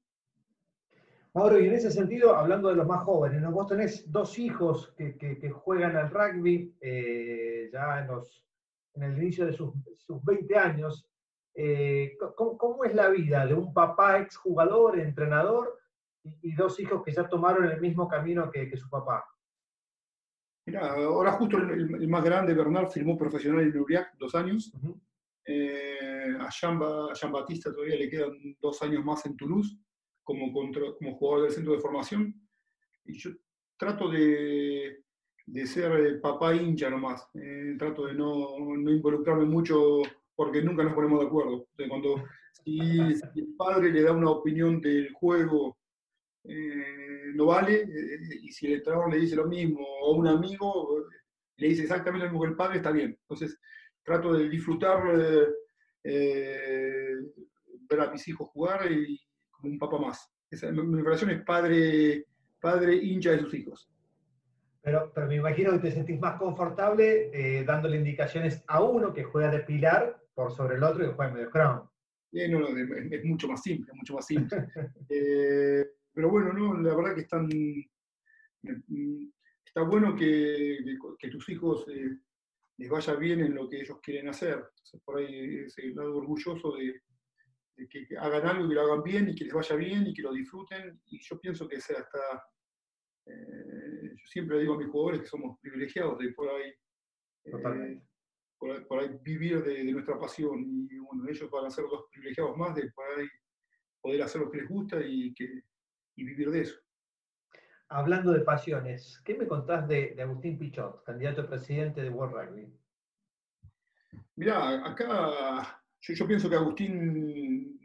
Mauro, 1.34 1.58
y 1.58 1.66
en 1.66 1.74
ese 1.74 1.90
sentido, 1.90 2.36
hablando 2.36 2.68
de 2.68 2.76
los 2.76 2.86
más 2.86 3.02
jóvenes, 3.04 3.42
vos 3.50 3.66
tenés 3.66 4.10
dos 4.10 4.38
hijos 4.38 4.92
que, 4.96 5.50
juegan 5.50 5.96
al 5.96 6.10
rugby 6.10 6.74
ya 7.72 8.00
en, 8.00 8.06
los, 8.08 8.44
en 8.94 9.02
el 9.02 9.18
inicio 9.18 9.46
de 9.46 9.52
sus, 9.52 9.72
sus 9.98 10.22
20 10.24 10.56
años. 10.56 11.06
Eh, 11.54 12.16
¿cómo, 12.36 12.84
es 12.84 12.94
la 12.94 13.08
vida 13.08 13.46
de 13.46 13.54
un 13.54 13.74
papá 13.74 14.18
exjugador, 14.18 14.98
entrenador, 14.98 15.78
y, 16.22 16.54
dos 16.54 16.78
hijos 16.80 17.02
que 17.02 17.12
ya 17.12 17.28
tomaron 17.28 17.68
el 17.68 17.80
mismo 17.80 18.06
camino 18.08 18.50
que, 18.50 18.68
que 18.68 18.76
su 18.76 18.88
papá? 18.88 19.24
Mira, 20.66 20.92
ahora 20.92 21.32
justo 21.32 21.56
el, 21.56 22.08
más 22.08 22.22
grande, 22.22 22.54
Bernard, 22.54 22.90
firmó 22.90 23.16
profesional 23.16 23.62
en 23.62 23.78
Uriac, 23.78 24.16
dos 24.18 24.34
años. 24.34 24.72
Eh, 25.46 26.36
a, 26.38 26.48
Jean, 26.50 26.78
Batista 27.32 27.72
todavía 27.72 27.96
le 27.96 28.08
quedan 28.08 28.56
dos 28.60 28.80
años 28.82 29.04
más 29.04 29.24
en 29.26 29.36
Toulouse 29.36 29.76
como, 30.22 30.52
como 30.52 31.16
jugador 31.16 31.42
del 31.42 31.52
centro 31.52 31.72
de 31.72 31.80
formación. 31.80 32.34
Y 33.04 33.18
yo 33.18 33.30
trato 33.76 34.08
de, 34.10 35.02
de 35.50 35.66
ser 35.66 36.20
papá 36.20 36.54
hincha 36.54 36.88
nomás. 36.90 37.28
Eh, 37.34 37.74
trato 37.78 38.06
de 38.06 38.14
no, 38.14 38.58
no, 38.58 38.90
involucrarme 38.90 39.44
mucho 39.44 40.02
porque 40.36 40.62
nunca 40.62 40.84
nos 40.84 40.94
ponemos 40.94 41.20
de 41.20 41.26
acuerdo. 41.26 41.66
cuando 41.88 42.24
si, 42.64 42.98
el 42.98 43.54
padre 43.56 43.90
le 43.90 44.02
da 44.02 44.12
una 44.12 44.30
opinión 44.30 44.80
del 44.80 45.12
juego, 45.12 45.76
eh, 46.44 47.32
no 47.34 47.46
vale, 47.46 47.84
y 48.42 48.50
si 48.52 48.66
el 48.66 48.74
entrenador 48.74 49.12
le 49.12 49.20
dice 49.20 49.36
lo 49.36 49.46
mismo, 49.46 49.84
o 50.02 50.14
un 50.14 50.28
amigo 50.28 51.04
le 51.56 51.68
dice 51.68 51.82
exactamente 51.82 52.26
lo 52.26 52.32
mismo 52.32 52.44
que 52.44 52.50
el 52.50 52.56
padre, 52.56 52.76
está 52.76 52.92
bien. 52.92 53.18
Entonces, 53.22 53.58
trato 54.04 54.32
de 54.32 54.48
disfrutar 54.48 55.02
eh, 56.04 57.16
ver 57.88 58.00
a 58.00 58.10
mis 58.10 58.26
hijos 58.28 58.48
jugar 58.48 58.90
y 58.90 59.20
como 59.50 59.72
un 59.72 59.78
papá 59.78 59.98
más. 59.98 60.32
mi, 60.72 61.02
relación 61.02 61.30
es 61.30 61.44
padre, 61.44 62.24
padre 62.60 62.94
hincha 62.94 63.32
de 63.32 63.40
sus 63.40 63.52
hijos. 63.54 63.89
Pero, 64.82 65.12
pero 65.14 65.26
me 65.26 65.36
imagino 65.36 65.72
que 65.72 65.78
te 65.78 65.92
sentís 65.92 66.18
más 66.18 66.38
confortable 66.38 67.30
eh, 67.32 67.64
dándole 67.64 67.98
indicaciones 67.98 68.64
a 68.66 68.82
uno 68.82 69.12
que 69.12 69.24
juega 69.24 69.50
de 69.50 69.60
pilar 69.60 70.22
por 70.34 70.52
sobre 70.52 70.76
el 70.76 70.82
otro 70.82 71.04
que 71.06 71.14
juega 71.14 71.30
en 71.30 71.34
medio 71.36 71.50
crown. 71.50 71.82
Eh, 72.32 73.08
es, 73.10 73.24
mucho 73.24 73.48
más 73.48 73.62
simple, 73.62 73.92
mucho 73.94 74.14
más 74.14 74.26
simple. 74.26 74.66
Eh, 75.08 75.84
pero 76.12 76.30
bueno, 76.30 76.52
no, 76.52 76.80
la 76.80 76.94
verdad 76.94 77.14
que 77.14 77.22
están, 77.22 77.48
está 79.64 79.82
bueno 79.82 80.14
que, 80.16 80.78
que, 81.18 81.28
tus 81.28 81.48
hijos 81.48 81.86
les 82.80 82.88
vaya 82.88 83.14
bien 83.14 83.40
en 83.40 83.54
lo 83.54 83.68
que 83.68 83.80
ellos 83.80 83.98
quieren 84.02 84.28
hacer. 84.28 84.64
por 85.04 85.18
ahí 85.18 85.58
es 85.66 85.76
el 85.78 85.94
lado 85.94 86.16
orgulloso 86.16 86.74
de, 86.76 87.00
que, 87.88 88.06
hagan 88.18 88.46
algo 88.46 88.64
y 88.64 88.68
que 88.68 88.74
lo 88.74 88.80
hagan 88.82 89.02
bien 89.02 89.28
y 89.28 89.34
que 89.34 89.44
les 89.44 89.52
vaya 89.52 89.76
bien 89.76 90.06
y 90.06 90.14
que 90.14 90.22
lo 90.22 90.32
disfruten. 90.32 91.00
Y 91.06 91.20
yo 91.20 91.38
pienso 91.38 91.68
que 91.68 91.80
sea 91.80 91.98
hasta, 91.98 92.42
eh, 93.30 94.10
yo 94.10 94.26
siempre 94.26 94.58
digo 94.60 94.74
a 94.74 94.78
mis 94.78 94.88
jugadores 94.88 95.20
que 95.20 95.26
somos 95.26 95.58
privilegiados 95.60 96.18
de 96.18 96.32
por 96.32 96.48
ahí, 96.48 96.72
eh, 97.44 98.02
por, 98.58 98.98
ahí 98.98 99.18
vivir 99.22 99.62
de, 99.62 99.84
nuestra 99.84 100.18
pasión. 100.18 100.88
Y 100.90 100.98
bueno, 100.98 101.28
ellos 101.28 101.50
van 101.50 101.66
a 101.66 101.70
ser 101.70 101.84
los 101.84 102.04
privilegiados 102.10 102.56
más 102.56 102.74
de 102.74 102.90
por 102.92 103.04
ahí 103.18 103.26
poder 104.00 104.22
hacer 104.22 104.40
lo 104.40 104.50
que 104.50 104.58
les 104.58 104.68
gusta 104.68 105.00
y, 105.04 105.34
que, 105.34 105.62
y 106.16 106.24
vivir 106.24 106.50
de 106.50 106.62
eso. 106.62 106.78
Hablando 107.88 108.32
de 108.32 108.40
pasiones, 108.40 109.20
¿qué 109.24 109.34
me 109.34 109.48
contás 109.48 109.88
de, 109.88 110.16
Agustín 110.20 110.58
Pichot, 110.58 111.02
candidato 111.04 111.42
a 111.42 111.48
presidente 111.48 112.02
de 112.02 112.10
World 112.10 112.34
Rugby? 112.34 112.72
Mirá, 114.36 114.86
acá 114.86 115.80
yo, 116.00 116.26
pienso 116.26 116.48
que 116.48 116.56
Agustín, 116.56 117.78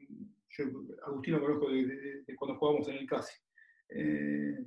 Agustín 1.06 1.34
lo 1.34 1.42
conozco 1.42 1.70
de, 1.70 2.24
cuando 2.38 2.58
jugábamos 2.58 2.88
en 2.88 2.96
el 2.98 3.08
CASI. 3.08 3.34
Eh, 3.90 4.66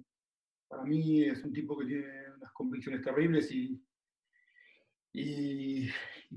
para 0.68 0.84
mí 0.84 1.24
es 1.24 1.42
un 1.42 1.52
tipo 1.52 1.78
que 1.78 1.86
tiene 1.86 2.06
unas 2.36 2.52
convicciones 2.52 3.02
terribles 3.02 3.50
y, 3.50 3.82
y, 5.12 5.88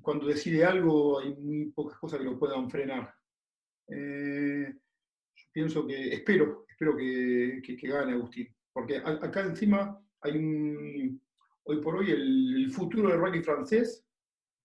cuando 0.02 0.26
decide 0.26 0.64
algo 0.64 1.20
hay 1.20 1.36
muy 1.36 1.72
pocas 1.72 2.00
cosas 2.00 2.20
que 2.20 2.26
lo 2.26 2.40
puedan 2.40 2.70
frenar. 2.70 3.14
Eh, 3.88 4.74
yo 5.36 5.46
pienso 5.52 5.86
que, 5.86 6.14
espero, 6.14 6.66
espero 6.70 6.96
que 6.96 7.62
gane 7.84 8.14
Agustín. 8.14 8.48
Porque 8.74 8.98
acá 8.98 9.42
encima 9.42 10.02
hay 10.22 10.38
un, 10.38 11.22
hoy 11.64 11.82
por 11.82 11.98
hoy 11.98 12.12
el, 12.12 12.72
futuro 12.72 13.10
del 13.10 13.20
rugby 13.20 13.44
francés 13.44 14.06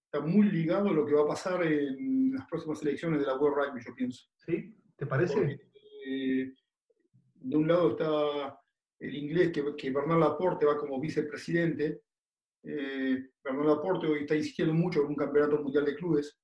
está 0.04 0.24
muy 0.24 0.48
ligado 0.48 0.90
a 0.90 0.92
lo 0.92 1.04
que 1.04 1.14
va 1.14 1.22
a 1.22 1.28
pasar 1.28 1.66
en 1.66 2.32
las 2.32 2.46
próximas 2.46 2.80
elecciones 2.82 3.20
de 3.20 3.26
la 3.26 3.36
World 3.36 3.66
Rugby, 3.66 3.84
yo 3.84 3.94
pienso. 3.94 4.28
¿Sí? 4.36 4.74
¿Te 4.96 5.06
parece? 5.06 5.58
Eh, 6.06 6.54
de 7.34 7.56
un 7.56 7.66
lado 7.66 7.90
está 7.90 8.60
el 8.98 9.14
inglés 9.14 9.52
que, 9.52 9.76
que 9.76 9.90
Bernard 9.90 10.20
Laporte 10.20 10.66
va 10.66 10.78
como 10.78 11.00
vicepresidente. 11.00 12.02
Eh, 12.62 13.30
Bernard 13.44 13.66
Laporte 13.66 14.06
hoy 14.06 14.20
está 14.20 14.34
insistiendo 14.34 14.74
mucho 14.74 15.02
en 15.02 15.08
un 15.08 15.16
campeonato 15.16 15.62
mundial 15.62 15.84
de 15.84 15.94
clubes 15.94 16.38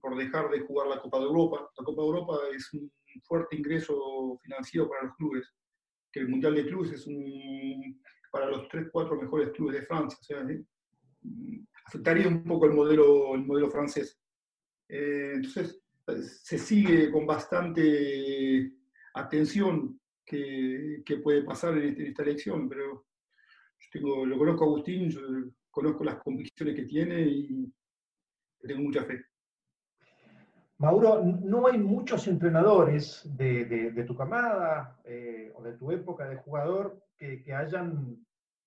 por 0.00 0.16
dejar 0.16 0.50
de 0.50 0.60
jugar 0.60 0.88
la 0.88 1.00
Copa 1.00 1.18
de 1.18 1.24
Europa. 1.24 1.70
La 1.78 1.84
Copa 1.84 2.02
de 2.02 2.08
Europa 2.08 2.38
es 2.54 2.72
un 2.72 2.90
fuerte 3.22 3.56
ingreso 3.56 4.38
financiero 4.42 4.88
para 4.88 5.04
los 5.04 5.14
clubes 5.16 5.52
el 6.20 6.28
Mundial 6.28 6.54
de 6.54 6.66
Clubes 6.66 6.92
es 6.92 7.06
un, 7.06 8.02
para 8.30 8.50
los 8.50 8.68
3, 8.68 8.88
4 8.92 9.20
mejores 9.20 9.50
clubes 9.50 9.80
de 9.80 9.86
Francia. 9.86 10.18
O 10.20 10.24
sea, 10.24 10.40
¿eh? 10.42 10.64
afectaría 11.86 12.28
un 12.28 12.44
poco 12.44 12.66
el 12.66 12.72
modelo, 12.72 13.34
el 13.34 13.44
modelo 13.44 13.70
francés. 13.70 14.18
Eh, 14.88 15.32
entonces, 15.34 15.80
se 16.42 16.58
sigue 16.58 17.10
con 17.10 17.26
bastante 17.26 18.72
atención 19.14 20.00
qué, 20.26 21.16
puede 21.22 21.42
pasar 21.42 21.76
en, 21.78 21.88
este, 21.90 22.08
esta 22.08 22.22
elección, 22.22 22.68
pero 22.68 23.06
yo 23.78 23.88
tengo, 23.92 24.26
lo 24.26 24.36
conozco 24.36 24.64
a 24.64 24.66
Agustín, 24.66 25.08
yo 25.08 25.20
conozco 25.70 26.04
las 26.04 26.16
convicciones 26.16 26.74
que 26.74 26.84
tiene 26.84 27.20
y 27.22 27.72
tengo 28.66 28.82
mucha 28.82 29.04
fe. 29.04 29.24
Mauro, 30.78 31.22
no 31.22 31.66
hay 31.66 31.78
muchos 31.78 32.26
entrenadores 32.28 33.22
de, 33.34 34.04
tu 34.06 34.14
camada 34.14 35.00
eh, 35.04 35.50
o 35.54 35.62
de 35.62 35.72
tu 35.72 35.90
época 35.90 36.28
de 36.28 36.36
jugador 36.36 37.02
que, 37.16 37.42
hayan 37.54 38.18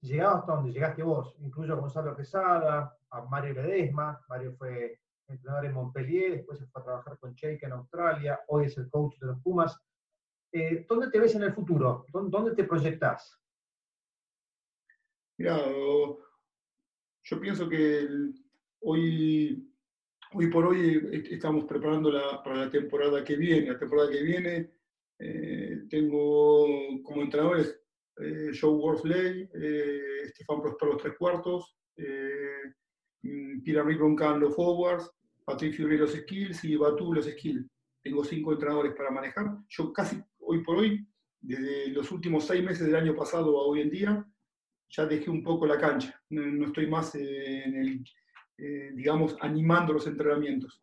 llegado 0.02 0.38
hasta 0.38 0.54
donde 0.54 0.72
llegaste 0.72 1.04
vos. 1.04 1.36
Incluyo 1.40 1.74
a 1.74 1.80
Gonzalo 1.80 2.16
Quesada, 2.16 2.98
a 3.12 3.22
Mario 3.26 3.54
Ledesma. 3.54 4.20
Mario 4.28 4.56
fue 4.58 5.00
entrenador 5.28 5.66
en 5.66 5.74
Montpellier, 5.74 6.32
después 6.32 6.58
se 6.58 6.66
fue 6.66 6.82
a 6.82 6.86
trabajar 6.86 7.20
con 7.20 7.36
Cheika 7.36 7.68
en 7.68 7.74
Australia, 7.74 8.40
hoy 8.48 8.66
es 8.66 8.78
el 8.80 8.90
coach 8.90 9.20
de 9.20 9.28
los 9.28 9.40
Pumas. 9.42 9.80
Eh, 10.52 10.86
¿Dónde 10.88 11.10
te 11.12 11.20
ves 11.20 11.36
en 11.36 11.44
el 11.44 11.54
futuro? 11.54 12.06
¿Dónde, 12.12 12.56
te 12.56 12.64
proyectás? 12.64 13.40
Mira, 15.38 15.58
yo 17.24 17.40
pienso 17.40 17.70
que 17.70 18.08
hoy 18.82 19.70
Hoy 20.32 20.48
por 20.48 20.68
hoy 20.68 21.02
eh, 21.12 21.24
estamos 21.32 21.66
preparando 21.66 22.12
para 22.44 22.58
la 22.58 22.70
temporada 22.70 23.24
que 23.24 23.36
viene. 23.36 23.72
La 23.72 23.80
temporada 23.80 24.12
que 24.12 24.22
viene 24.22 24.72
eh, 25.18 25.86
tengo 25.90 26.68
como 27.04 27.24
entrenadores 27.24 27.82
eh, 28.18 28.52
Joe 28.60 28.76
Worsley, 28.76 29.50
eh, 29.56 30.28
Stefan 30.28 30.62
Prospero 30.62 30.94
los 30.94 31.02
tres 31.02 31.16
cuartos, 31.18 31.76
mm, 33.24 33.62
Pierre 33.64 33.96
Roncan 33.96 34.40
los 34.40 34.56
forwards, 34.56 35.10
Patrick 35.46 35.74
Fiore 35.74 35.98
los 35.98 36.14
skills 36.14 36.64
y 36.64 36.76
Batu 36.76 37.12
los 37.12 37.26
skills. 37.26 37.66
Tengo 38.04 38.24
cinco 38.24 38.54
entrenadores 38.54 38.94
para 38.94 39.10
manejar. 39.10 39.58
Yo 39.68 39.92
casi 39.92 40.22
hoy 40.40 40.64
por 40.64 40.78
hoy, 40.78 41.08
desde 41.42 41.88
los 41.90 42.12
últimos 42.12 42.46
seis 42.46 42.64
meses 42.64 42.86
del 42.86 42.96
año 42.96 43.16
pasado 43.16 43.60
a 43.60 43.66
hoy 43.66 43.82
en 43.82 43.90
día, 43.90 44.26
ya 44.90 45.06
dejé 45.06 45.30
un 45.30 45.44
poco 45.44 45.66
la 45.66 45.78
cancha. 45.78 46.20
no 46.30 46.66
estoy 46.66 46.88
más 46.88 47.14
en 47.16 47.76
el 47.76 48.04
eh, 48.62 48.92
digamos, 48.94 49.38
animando 49.40 49.94
los 49.94 50.06
entrenamientos. 50.06 50.82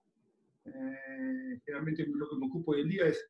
Eh, 0.64 1.60
generalmente 1.62 2.06
lo 2.06 2.26
que 2.26 2.36
me 2.36 2.46
ocupo 2.46 2.72
hoy 2.72 2.80
en 2.80 2.88
día 2.88 3.06
es 3.06 3.28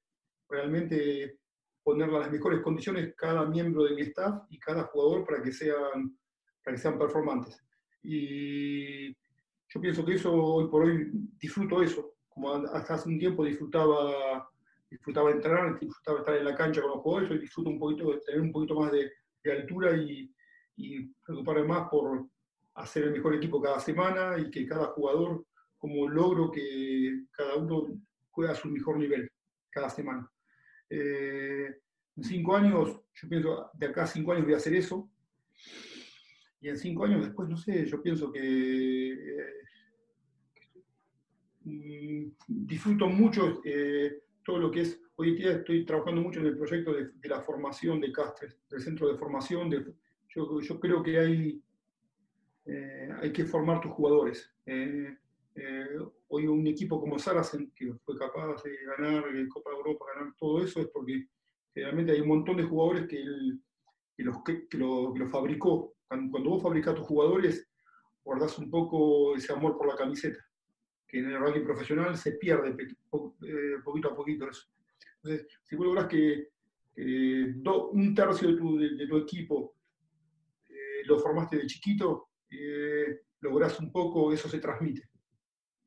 realmente 0.49 1.41
poner 1.83 2.09
las 2.11 2.31
mejores 2.31 2.61
condiciones 2.61 3.13
cada 3.17 3.45
miembro 3.47 3.83
de 3.83 3.97
mi 3.97 4.03
staff 4.03 4.45
y 4.49 4.61
cada 4.61 4.85
jugador 4.85 5.27
para 5.27 5.43
que 5.43 5.51
sean, 5.51 6.17
para 6.63 6.77
que 6.77 6.81
sean 6.81 6.97
performantes. 6.97 7.61
Y 8.05 9.09
yo 9.09 9.81
pienso 9.81 10.05
que 10.05 10.15
eso 10.15 10.33
hoy 10.33 10.69
por 10.69 10.85
hoy 10.85 11.11
disfruto 11.41 11.83
eso, 11.83 12.15
como 12.29 12.53
hasta 12.53 12.95
hace 12.95 13.09
un 13.09 13.19
tiempo 13.19 13.45
disfrutaba, 13.45 14.49
disfrutaba 14.91 15.31
entrenar, 15.31 15.79
disfrutaba 15.79 16.21
estar 16.21 16.37
en 16.37 16.45
la 16.45 16.55
cancha 16.55 16.81
con 16.81 16.91
los 16.91 17.01
jugadores, 17.01 17.31
hoy 17.31 17.39
disfruto 17.39 17.71
un 17.71 17.79
poquito 17.79 18.19
tener 18.21 18.41
un 18.41 18.53
poquito 18.53 18.81
más 18.81 18.93
de, 18.93 19.11
de 19.43 19.53
altura 19.53 19.97
y, 19.97 20.33
y 20.77 21.07
preocuparme 21.25 21.65
más 21.65 21.89
por, 21.89 22.27
hacer 22.77 23.05
el 23.05 23.13
mejor 23.13 23.35
equipo 23.35 23.61
cada 23.61 23.81
semana 23.81 24.39
y 24.39 24.51
que 24.51 24.67
cada 24.67 24.87
jugador 24.87 25.47
como 25.79 26.09
logro 26.09 26.51
que 26.51 27.25
cada 27.33 27.57
uno 27.57 27.87
juega 28.31 28.53
a 28.53 28.57
su 28.57 28.69
mejor 28.69 28.99
nivel 28.99 29.31
cada 29.71 29.89
semana. 29.91 30.31
Eh, 30.89 31.75
en 32.17 32.25
cinco 32.25 32.57
años, 32.57 33.01
yo 33.15 33.29
pienso, 33.29 33.71
de 33.75 33.87
acá 33.87 34.05
a 34.05 34.07
cinco 34.07 34.33
años 34.33 34.45
voy 34.45 34.55
a 34.55 34.59
hacer 34.59 34.75
eso. 34.75 35.11
Y 36.61 36.69
en 36.69 36.79
cinco 36.79 37.05
años 37.05 37.25
después, 37.25 37.49
no 37.49 37.57
sé, 37.57 37.87
yo 37.87 38.03
pienso 38.03 38.31
que 38.31 39.13
eh, 39.13 39.55
mm, 41.65 42.27
disfruto 42.47 43.09
mucho 43.09 43.61
eh, 43.65 44.23
todo 44.47 44.59
lo 44.59 44.71
que 44.71 44.83
es, 44.83 45.01
hoy 45.17 45.35
día 45.35 45.53
estoy 45.53 45.85
trabajando 45.85 46.23
mucho 46.23 46.41
en 46.41 46.47
el 46.47 46.57
proyecto 46.57 46.95
de, 46.95 47.29
la 47.29 47.41
formación 47.43 48.01
de 48.01 48.13
Castres, 48.13 48.57
del 48.71 48.81
centro 48.81 49.09
de 49.09 49.19
formación. 49.19 49.69
De, 49.69 49.85
yo, 50.29 50.61
yo 50.61 50.81
creo 50.81 51.03
que 51.03 51.19
hay 51.19 51.63
eh, 52.67 53.09
hay 53.21 53.33
que 53.33 53.45
formar 53.45 53.81
tus 53.81 53.93
jugadores. 53.93 54.53
Eh, 54.67 55.17
eh, 55.55 55.99
hoy 56.29 56.47
un 56.47 56.67
equipo 56.67 57.01
como 57.01 57.19
Saracen, 57.19 57.73
que 57.75 57.93
fue 58.05 58.19
capaz 58.19 58.63
de 58.63 58.77
ganar 58.85 59.25
Copa 59.49 59.71
de 59.71 59.77
Europa, 59.77 60.05
ganar 60.15 60.35
todo 60.37 60.63
eso, 60.63 60.81
es 60.81 60.89
porque 60.89 61.29
realmente 61.75 62.13
hay 62.13 62.21
un 62.21 62.29
montón 62.29 62.57
de 62.57 62.65
jugadores 62.65 63.07
que, 63.07 63.25
los, 64.19 64.43
que, 64.45 64.79
lo, 64.79 65.15
fabricó. 65.31 65.95
Cuando, 66.09 66.51
vos 66.51 66.63
fabricás 66.63 66.95
tus 66.95 67.07
jugadores, 67.07 67.69
guardás 68.25 68.59
un 68.59 68.69
poco 68.69 69.37
ese 69.37 69.53
amor 69.53 69.77
por 69.77 69.87
la 69.87 69.97
camiseta, 69.97 70.45
que 71.07 71.19
en 71.19 71.31
el 71.31 71.39
rugby 71.39 71.61
profesional 71.61 72.17
se 72.17 72.33
pierde 72.33 72.75
poquito 73.85 74.09
a 74.11 74.17
poquito 74.17 74.51
eso. 74.51 74.67
Entonces, 75.17 75.47
si 75.63 75.77
vos 75.77 75.87
lográs 75.87 76.07
que 76.09 76.49
un 76.97 78.15
tercio 78.15 78.49
de 78.49 78.57
tu, 78.57 78.79
de 78.79 79.07
tu 79.07 79.17
equipo 79.19 79.77
lo 81.07 81.19
formaste 81.19 81.57
de 81.57 81.67
chiquito, 81.67 82.29
eh, 82.51 83.21
logras 83.41 83.79
un 83.81 83.91
poco, 83.91 84.33
eso 84.33 84.49
se 84.49 84.59
transmite. 84.59 85.09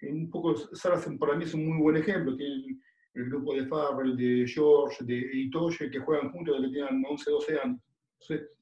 Un 0.01 0.29
poco 0.29 0.55
Saracen 0.55 1.19
para 1.19 1.35
mí 1.35 1.43
es 1.43 1.53
un 1.53 1.67
muy 1.67 1.77
buen 1.81 1.97
ejemplo, 1.97 2.35
tiene 2.35 2.79
el, 3.13 3.29
grupo 3.29 3.53
de 3.53 3.65
Farrell, 3.65 4.15
de 4.15 4.47
George, 4.47 5.03
de 5.03 5.29
Itoye, 5.33 5.91
que 5.91 5.99
juegan 5.99 6.31
juntos 6.31 6.55
desde 6.55 6.67
que 6.69 6.79
tienen 6.79 7.03
11, 7.05 7.31
12 7.31 7.59
años. 7.59 7.81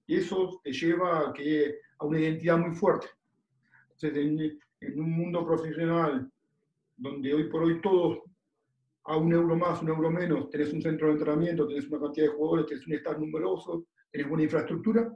y 0.08 0.16
eso 0.16 0.60
te 0.64 0.72
lleva 0.72 1.30
a, 1.30 1.34
que, 1.34 1.80
a 2.00 2.06
una 2.06 2.20
identidad 2.20 2.58
muy 2.58 2.76
fuerte. 2.76 3.08
Entonces, 3.92 4.18
en, 4.82 5.00
un 5.00 5.12
mundo 5.12 5.46
profesional 5.46 6.32
donde 6.98 7.34
hoy 7.34 7.50
por 7.50 7.64
hoy 7.64 7.82
todos 7.82 8.20
a 9.06 9.16
un 9.16 9.32
euro 9.32 9.56
más, 9.56 9.82
un 9.82 9.90
euro 9.90 10.12
menos, 10.12 10.50
tenés 10.50 10.74
un 10.74 10.82
centro 10.82 11.08
de 11.08 11.14
entrenamiento, 11.14 11.68
tenés 11.68 11.88
una 11.88 12.00
cantidad 12.00 12.28
de 12.28 12.34
jugadores, 12.34 12.66
tenés 12.66 12.88
un 12.88 12.94
staff 12.94 13.18
numeroso, 13.18 13.88
tenés 14.12 14.28
buena 14.28 14.44
infraestructura, 14.44 15.14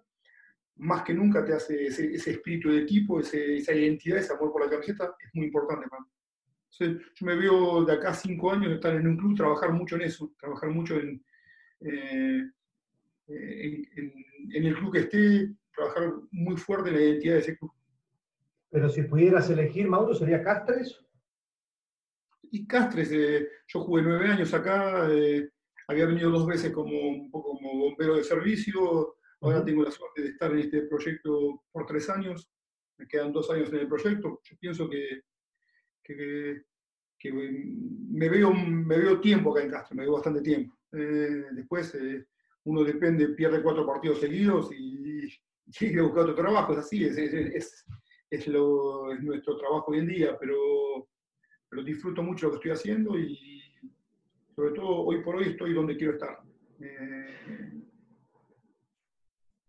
más 0.78 1.04
que 1.04 1.14
nunca 1.14 1.44
te 1.44 1.54
hace 1.54 1.88
ese, 1.88 2.14
espíritu 2.14 2.70
de 2.70 2.84
equipo, 2.84 3.20
esa 3.20 3.74
identidad, 3.74 4.20
ese 4.20 4.34
amor 4.34 4.54
por 4.54 4.64
la 4.64 4.72
camiseta, 4.72 5.14
es 5.20 5.30
muy 5.34 5.48
importante 5.48 5.88
para 5.90 6.06
yo 6.80 7.26
me 7.26 7.36
veo 7.36 7.84
de 7.84 7.94
acá 7.94 8.14
cinco 8.14 8.52
años 8.52 8.72
estar 8.72 8.96
en 8.96 9.08
un 9.08 9.18
club, 9.18 9.36
trabajar 9.36 9.74
mucho 9.74 9.96
en 9.96 10.04
eso, 10.04 10.32
trabajar 10.40 10.70
mucho 10.70 10.96
en, 10.96 11.24
eh, 11.82 12.50
en, 13.28 14.66
el 14.66 14.76
club 14.76 14.94
que 14.94 15.00
esté, 15.00 15.54
trabajar 15.76 16.14
muy 16.32 16.56
fuerte 16.56 16.90
en 16.90 16.96
la 16.96 17.02
identidad 17.02 17.34
de 17.36 17.40
ese 17.40 17.58
club. 17.58 17.72
Pero 18.70 18.90
si 18.90 19.04
pudieras 19.04 19.50
elegir, 19.50 19.88
Mauro, 19.88 20.16
¿sería 20.16 20.42
Castres? 20.42 20.98
Y 22.54 22.68
Castres, 22.68 23.10
eh, 23.14 23.48
yo 23.66 23.80
jugué 23.80 24.02
nueve 24.02 24.28
años 24.28 24.54
acá, 24.54 25.08
eh, 25.10 25.50
había 25.88 26.06
venido 26.06 26.30
dos 26.30 26.46
veces 26.46 26.74
como 26.74 26.92
un 27.00 27.32
poco 27.32 27.54
como 27.54 27.86
bombero 27.86 28.18
de 28.18 28.26
servicio, 28.26 29.16
ahora 29.40 29.64
tengo 29.64 29.84
la 29.84 29.92
suerte 29.92 30.22
de 30.22 30.30
estar 30.30 30.52
en 30.52 30.60
este 30.60 30.82
proyecto 30.82 31.64
por 31.72 31.86
tres 31.86 32.10
años, 32.10 32.52
me 32.98 33.08
quedan 33.08 33.32
dos 33.32 33.50
años 33.52 33.72
en 33.72 33.80
el 33.80 33.88
proyecto, 33.88 34.42
yo 34.44 34.58
pienso 34.60 34.90
que, 34.90 35.22
que, 36.04 37.32
me, 37.32 38.28
veo, 38.28 38.54
me 38.54 38.98
veo 38.98 39.22
tiempo 39.22 39.52
acá 39.52 39.64
en 39.64 39.72
Castres, 39.72 39.96
me 39.96 40.04
veo 40.04 40.14
bastante 40.14 40.42
tiempo. 40.42 40.78
Eh, 40.92 41.46
después 41.54 41.98
uno 42.66 42.84
depende, 42.84 43.30
pierde 43.30 43.64
cuatro 43.64 43.88
partidos 43.88 44.20
seguidos 44.20 44.72
y, 44.74 45.30
tiene 45.78 45.94
que 45.94 46.02
buscar 46.02 46.24
otro 46.24 46.36
trabajo, 46.36 46.74
es 46.74 46.80
así, 46.80 47.06
es, 47.06 47.18
es, 47.18 47.86
es, 48.30 48.48
lo, 48.48 49.14
es 49.14 49.24
nuestro 49.24 49.56
trabajo 49.56 49.92
hoy 49.92 50.00
en 50.00 50.08
día, 50.08 50.38
pero, 50.38 50.58
pero 51.72 51.84
disfruto 51.84 52.22
mucho 52.22 52.48
lo 52.48 52.52
que 52.52 52.56
estoy 52.58 52.72
haciendo 52.72 53.18
y 53.18 53.64
sobre 54.54 54.74
todo 54.74 55.06
hoy 55.06 55.24
por 55.24 55.38
hoy 55.38 55.46
estoy 55.46 55.74
donde 55.74 55.96
quiero 55.96 56.14
estar. 56.14 56.42
Eh, 56.82 57.82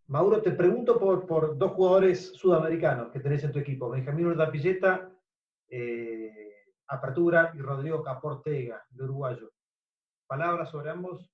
Mauro, 0.08 0.42
te 0.42 0.50
pregunto 0.50 0.98
por, 0.98 1.24
por, 1.26 1.56
dos 1.56 1.70
jugadores 1.72 2.32
sudamericanos 2.34 3.12
que 3.12 3.20
tenés 3.20 3.44
en 3.44 3.52
tu 3.52 3.60
equipo, 3.60 3.88
Benjamín 3.88 4.26
Urdapilleta, 4.26 5.12
eh, 5.68 6.74
Apertura 6.88 7.52
y 7.54 7.58
Rodrigo 7.58 8.02
Caportega, 8.02 8.84
de 8.90 9.04
uruguayo. 9.04 9.52
¿Palabras 10.26 10.70
sobre 10.70 10.90
ambos? 10.90 11.30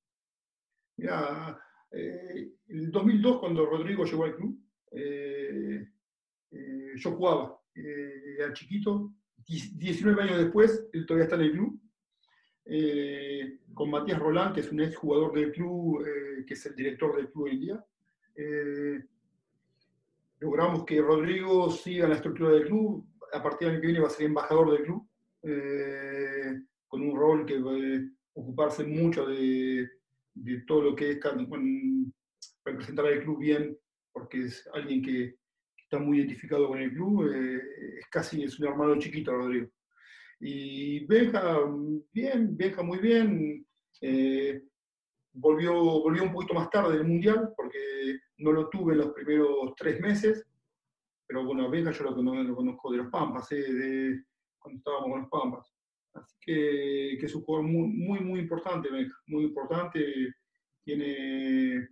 Mira, 0.98 1.58
eh, 1.90 2.52
en 2.68 2.78
el 2.78 2.90
2002, 2.90 3.40
cuando 3.40 3.64
Rodrigo 3.64 4.04
llegó 4.04 4.24
al 4.24 4.36
club, 4.36 4.60
eh, 4.92 5.88
yo 6.94 7.10
jugaba, 7.12 7.58
era 7.74 8.52
chiquito, 8.52 9.14
19 9.48 10.22
años 10.22 10.38
después, 10.38 10.86
él 10.92 11.06
todavía 11.06 11.24
está 11.24 11.36
en 11.36 11.42
el 11.42 11.52
club, 11.52 11.80
con 13.74 13.90
Matías 13.90 14.18
Roland, 14.18 14.54
que 14.54 14.60
es 14.60 14.70
un 14.70 14.80
ex 14.80 14.94
jugador 14.96 15.32
del 15.32 15.52
club, 15.52 16.04
que 16.46 16.54
es 16.54 16.66
el 16.66 16.76
director 16.76 17.16
del 17.16 17.30
club 17.30 17.44
hoy 17.44 17.58
día. 17.58 17.84
logramos 20.40 20.84
que 20.84 21.00
Rodrigo 21.00 21.70
siga 21.70 22.04
en 22.04 22.10
la 22.10 22.16
estructura 22.16 22.50
del 22.50 22.66
club, 22.66 23.04
a 23.32 23.42
partir 23.42 23.66
del 23.66 23.76
año 23.76 23.80
que 23.80 23.86
viene 23.86 24.00
va 24.00 24.08
a 24.08 24.10
ser 24.10 24.26
embajador 24.26 24.70
del 24.72 24.84
club, 24.84 25.08
con 26.86 27.02
un 27.02 27.16
rol 27.16 27.46
que 27.46 27.58
va 27.58 27.72
a 27.72 28.00
ocuparse 28.34 28.84
mucho 28.84 29.26
de 29.26 29.88
todo 30.66 30.82
lo 30.82 30.94
que 30.94 31.12
es 31.12 31.20
representar 32.64 33.06
al 33.06 33.22
club 33.22 33.38
bien, 33.38 33.78
porque 34.12 34.44
es 34.44 34.68
alguien 34.74 35.02
que 35.02 35.36
está 35.90 35.98
muy 35.98 36.18
identificado 36.18 36.68
con 36.68 36.78
el 36.78 36.92
club, 36.92 37.32
eh, 37.32 37.98
es 37.98 38.06
casi 38.08 38.44
es 38.44 38.60
un 38.60 38.68
hermano 38.68 38.98
chiquito, 38.98 39.32
Rodrigo. 39.32 39.68
Y 40.38 41.06
Benja, 41.06 41.60
bien, 42.12 42.54
Benja 42.56 42.82
muy 42.82 42.98
bien, 42.98 43.66
eh, 44.02 44.62
volvió, 45.32 45.72
volvió 45.72 46.24
un 46.24 46.32
poquito 46.32 46.52
más 46.52 46.68
tarde 46.68 46.98
del 46.98 47.06
Mundial, 47.06 47.54
porque 47.56 48.18
no 48.36 48.52
lo 48.52 48.68
tuve 48.68 48.92
en 48.92 48.98
los 48.98 49.12
primeros 49.12 49.74
tres 49.76 49.98
meses, 49.98 50.44
pero 51.26 51.44
bueno, 51.44 51.70
Benja 51.70 51.90
yo 51.90 52.04
lo, 52.04 52.54
conozco 52.54 52.92
de 52.92 52.98
los 52.98 53.08
Pampas, 53.08 53.50
eh, 53.52 53.72
de, 53.72 54.24
cuando 54.58 54.78
estábamos 54.78 55.10
con 55.10 55.20
los 55.22 55.30
Pampas. 55.30 55.72
Así 56.12 56.36
que, 56.40 57.16
que 57.18 57.26
es 57.26 57.34
un 57.34 57.42
jugador 57.42 57.66
muy, 57.66 57.88
muy, 57.88 58.20
muy 58.20 58.40
importante, 58.40 58.88
muy 59.26 59.44
importante. 59.44 60.34
Tiene 60.84 61.88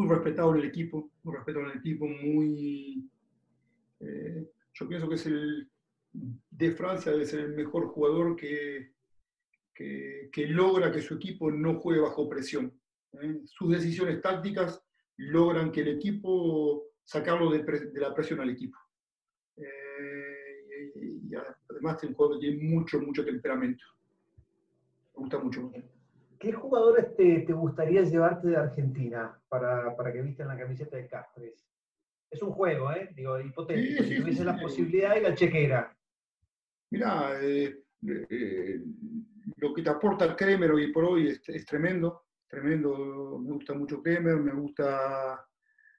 muy 0.00 0.08
respetado 0.08 0.54
en 0.54 0.62
el 0.62 0.68
equipo, 0.68 1.10
muy 1.22 1.34
respetado 1.34 1.66
en 1.66 1.72
el 1.72 1.78
equipo, 1.78 2.06
muy. 2.06 3.06
Eh, 4.00 4.50
yo 4.72 4.88
pienso 4.88 5.08
que 5.08 5.16
es 5.16 5.26
el. 5.26 5.70
De 6.12 6.72
Francia 6.72 7.12
debe 7.12 7.26
ser 7.26 7.40
el 7.40 7.54
mejor 7.54 7.88
jugador 7.88 8.34
que, 8.34 8.94
que, 9.74 10.46
logra 10.48 10.90
que 10.90 11.02
su 11.02 11.14
equipo 11.14 11.50
no 11.50 11.78
juegue 11.78 12.00
bajo 12.00 12.28
presión. 12.28 12.72
¿eh? 13.12 13.42
Sus 13.44 13.70
decisiones 13.70 14.20
tácticas 14.20 14.82
logran 15.18 15.70
que 15.70 15.82
el 15.82 15.88
equipo 15.88 16.88
sacarlo 17.04 17.50
de, 17.50 17.62
de 17.62 18.00
la 18.00 18.12
presión 18.14 18.40
al 18.40 18.50
equipo. 18.50 18.76
Eh, 19.56 20.92
y 20.96 21.30
además 21.68 22.02
es 22.02 22.08
un 22.08 22.14
jugador 22.14 22.40
que 22.40 22.48
tiene 22.48 22.64
mucho, 22.64 23.00
mucho 23.00 23.24
temperamento. 23.24 23.84
Me 25.14 25.20
gusta 25.20 25.38
mucho. 25.38 25.70
¿Qué 26.40 26.52
jugadores 26.52 27.14
te, 27.16 27.40
te 27.40 27.52
gustaría 27.52 28.00
llevarte 28.00 28.48
de 28.48 28.56
Argentina 28.56 29.38
para, 29.50 29.94
para 29.94 30.10
que 30.10 30.22
visten 30.22 30.48
la 30.48 30.56
camiseta 30.56 30.96
de 30.96 31.06
Castres? 31.06 31.68
Es 32.30 32.40
un 32.40 32.50
juego, 32.52 32.90
¿eh? 32.92 33.10
Digo, 33.14 33.38
hipotético. 33.38 34.02
si 34.04 34.16
tuviese 34.16 34.44
la 34.44 34.58
posibilidad 34.58 35.16
y 35.16 35.20
la 35.20 35.34
chequera. 35.34 35.94
Mirá, 36.92 37.38
eh, 37.42 37.82
eh, 38.08 38.80
lo 39.56 39.74
que 39.74 39.82
te 39.82 39.90
aporta 39.90 40.34
Kremer 40.34 40.72
hoy 40.72 40.90
por 40.90 41.04
hoy 41.04 41.28
es, 41.28 41.66
tremendo. 41.66 42.24
Tremendo. 42.48 43.38
Me 43.38 43.52
gusta 43.52 43.74
mucho 43.74 44.02
Kremer, 44.02 44.36
me 44.36 44.54
gusta, 44.54 45.46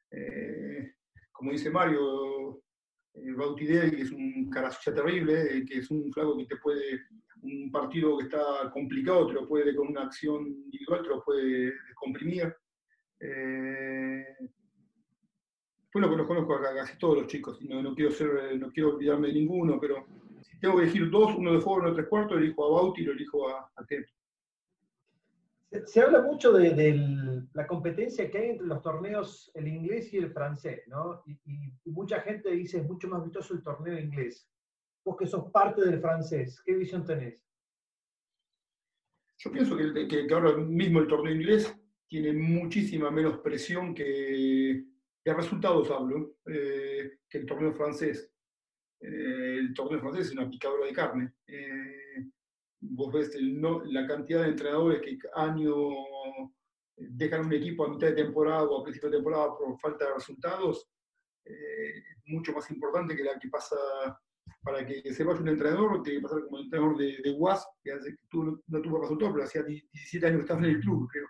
eh, 0.10 0.96
como 1.32 1.52
dice 1.52 1.70
Mario, 1.70 2.64
eh, 3.14 3.32
Bautidel, 3.34 3.96
que 3.96 4.02
es 4.04 4.12
un 4.12 4.50
cara 4.50 4.70
terrible, 4.84 5.58
eh, 5.58 5.66
que 5.66 5.80
es 5.80 5.92
un 5.92 6.12
flaco 6.12 6.38
que 6.38 6.46
te 6.46 6.58
puede, 6.58 7.02
un 7.44 7.72
partido 7.72 8.18
que 8.18 8.26
está 8.26 8.72
complicado, 8.72 9.28
te 9.28 9.34
lo 9.34 9.48
puede, 9.48 9.76
con 9.76 9.88
una 9.88 10.04
acción 10.04 10.48
individual, 10.48 11.04
te 11.04 11.10
lo 11.10 11.24
puede 11.24 11.74
descomprimir. 11.88 12.56
Eh, 13.20 14.26
pues 15.92 16.06
lo, 16.06 16.16
los 16.16 16.28
conozco 16.28 16.56
a 16.56 16.74
casi 16.74 16.98
todos 16.98 17.18
los 17.18 17.28
chicos, 17.28 17.58
y 17.62 17.68
no, 17.68 17.94
quiero 17.94 18.12
ser, 18.12 18.58
no 18.58 18.72
quiero 18.72 18.96
olvidarme 18.96 19.28
de 19.28 19.34
ninguno, 19.34 19.78
pero 19.80 20.06
si 20.42 20.58
tengo 20.60 20.78
que 20.78 20.84
elegir 20.84 21.10
dos, 21.10 21.36
uno 21.36 21.54
de 21.54 21.60
fuego, 21.60 21.80
uno 21.80 21.90
de 21.90 21.96
tres 21.96 22.08
cuartos, 22.08 22.38
elijo 22.38 22.66
a 22.66 22.82
Bauti 22.82 23.02
y 23.02 23.06
lo 23.06 23.12
elijo 23.12 23.50
a, 23.50 23.70
a 23.76 23.86
se 25.86 26.02
habla 26.02 26.22
mucho 26.22 26.52
de, 26.52 27.44
la 27.54 27.66
competencia 27.66 28.30
que 28.30 28.38
hay 28.38 28.50
entre 28.50 28.68
los 28.68 28.82
torneos, 28.82 29.52
el 29.54 29.68
inglés 29.68 30.14
y 30.14 30.18
el 30.18 30.32
francés, 30.32 30.84
¿no? 30.88 31.24
Y, 31.26 31.40
mucha 31.86 32.22
gente 32.22 32.52
dice 32.52 32.80
es 32.80 32.86
mucho 32.86 33.08
más 33.08 33.24
vistoso 33.24 33.54
el 33.54 33.64
torneo 33.64 33.98
inglés. 34.00 34.48
Vos 35.04 35.18
que 35.18 35.28
sos 35.28 35.52
parte 35.52 35.82
del 35.82 36.00
francés, 36.00 36.62
¿qué 36.66 36.76
visión 36.76 37.06
tenés? 37.06 37.46
Yo 39.38 39.52
pienso 39.52 39.76
que, 39.76 40.28
ahora 40.32 40.56
mismo 40.58 41.00
el 41.00 41.08
torneo 41.08 41.34
inglés 41.34 41.76
tiene 42.08 42.34
muchísima 42.34 43.10
menos 43.10 43.40
presión 43.40 43.96
que, 43.96 44.86
de 45.24 45.34
resultados 45.34 45.90
hablo, 45.90 46.36
eh, 46.46 47.20
que 47.30 47.40
el 47.40 47.46
torneo 47.46 47.74
francés. 47.74 48.30
Eh, 49.00 49.58
el 49.60 49.74
torneo 49.74 50.00
francés 50.00 50.28
es 50.28 50.34
una 50.34 50.50
picadora 50.50 50.86
de 50.86 50.94
carne. 50.94 51.34
Eh, 51.48 52.01
vos 52.82 53.14
ves 53.14 53.36
la 53.40 54.08
cantidad 54.08 54.44
de 54.44 54.50
entrenadores 54.50 55.02
que 55.02 55.18
año 55.36 55.74
dejan 56.98 57.46
un 57.46 57.54
equipo 57.54 57.86
a 57.86 57.90
mitad 57.90 58.08
de 58.08 58.24
temporada 58.24 58.64
o 58.64 58.82
a 58.82 58.84
principio 58.84 59.10
de 59.10 59.18
temporada 59.18 59.56
por 59.58 59.80
falta 59.80 60.06
de 60.06 60.14
resultados, 60.14 60.90
eh, 61.46 62.04
mucho 62.28 62.54
más 62.54 62.70
importante 62.72 63.16
que 63.16 63.24
la 63.24 63.40
que 63.40 63.50
pasa 63.50 63.76
para 64.64 64.86
que 64.86 65.14
se 65.14 65.24
vaya 65.24 65.40
un 65.40 65.48
entrenador, 65.48 66.04
tiene 66.04 66.20
que 66.20 66.24
pasar 66.24 66.44
como 66.44 66.58
el 66.58 66.64
entrenador 66.66 66.98
de, 66.98 67.18
de 67.24 67.32
UAS, 67.32 67.68
que 67.84 67.92
hace, 67.94 68.16
tú, 68.30 68.62
no 68.68 68.82
tuvo 68.82 69.02
resultados, 69.02 69.34
pero 69.34 69.46
hacía 69.46 69.64
17 69.64 70.28
años 70.28 70.38
que 70.38 70.42
estaba 70.42 70.60
en 70.60 70.76
el 70.76 70.80
club, 70.80 71.08
creo. 71.12 71.28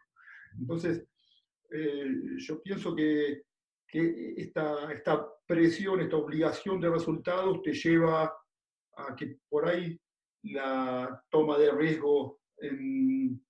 Entonces, 0.60 1.06
eh, 1.72 2.06
yo 2.38 2.62
pienso 2.62 2.94
que, 2.96 3.44
que 3.88 4.34
esta, 4.36 4.92
esta 4.92 5.28
presión, 5.46 6.02
esta 6.02 6.18
obligación 6.18 6.82
de 6.82 6.90
resultados 6.90 7.62
te 7.62 7.74
lleva 7.74 8.34
a 8.98 9.16
que 9.16 9.38
por 9.50 9.68
ahí 9.68 10.00
la 10.44 11.24
toma 11.30 11.58
de 11.58 11.72
riesgo 11.72 12.40
en, 12.58 13.42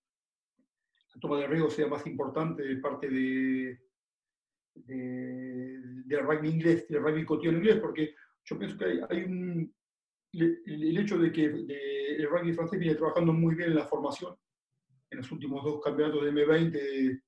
la 1.14 1.20
toma 1.20 1.40
de 1.40 1.48
riesgo 1.48 1.70
sea 1.70 1.88
más 1.88 2.06
importante 2.08 2.64
de 2.64 2.78
parte 2.78 3.10
de, 3.10 3.80
de, 4.76 6.20
rugby 6.20 6.50
inglés, 6.50 6.88
del 6.88 7.02
rugby 7.02 7.26
cotidiano 7.26 7.58
inglés, 7.58 7.80
porque 7.80 8.16
yo 8.46 8.58
pienso 8.58 8.78
que 8.78 9.02
hay, 9.10 9.24
un, 9.24 9.74
el, 10.34 10.98
hecho 10.98 11.18
de 11.18 11.32
que 11.32 11.46
el 11.46 12.28
rugby 12.30 12.54
francés 12.54 12.80
viene 12.80 12.96
trabajando 12.96 13.34
muy 13.34 13.56
bien 13.56 13.70
en 13.70 13.76
la 13.76 13.88
formación, 13.88 14.36
en 15.10 15.18
los 15.18 15.32
últimos 15.32 15.64
dos 15.64 15.82
campeonatos 15.82 16.24
de 16.24 16.32
M20 16.32 17.22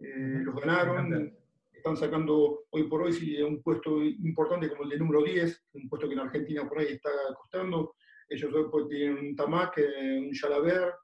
eh, 0.00 0.40
los 0.44 0.54
ganaron, 0.54 1.36
están 1.72 1.96
sacando 1.96 2.66
hoy 2.70 2.84
por 2.84 3.02
hoy 3.02 3.42
un 3.42 3.62
puesto 3.62 4.02
importante 4.02 4.68
como 4.68 4.84
el 4.84 4.90
de 4.90 4.98
número 4.98 5.22
10, 5.22 5.66
un 5.74 5.88
puesto 5.88 6.06
que 6.06 6.14
en 6.14 6.20
Argentina 6.20 6.68
por 6.68 6.78
ahí 6.78 6.88
está 6.88 7.10
costando, 7.36 7.94
ellos 8.28 8.52
pues, 8.70 8.88
tienen 8.88 9.18
un 9.18 9.36
Tamac, 9.36 9.78
un 9.78 10.32
Jalabert, 10.32 10.94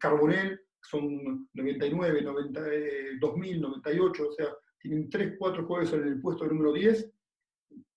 Carbonel, 0.00 0.60
son 0.80 1.48
99, 1.54 2.22
90, 2.22 2.60
2000, 3.20 3.60
98, 3.60 4.28
o 4.28 4.32
sea, 4.32 4.46
tienen 4.78 5.10
3, 5.10 5.34
4 5.38 5.66
jugadores 5.66 5.92
en 5.92 6.08
el 6.08 6.20
puesto 6.20 6.46
número 6.46 6.72
10, 6.72 7.12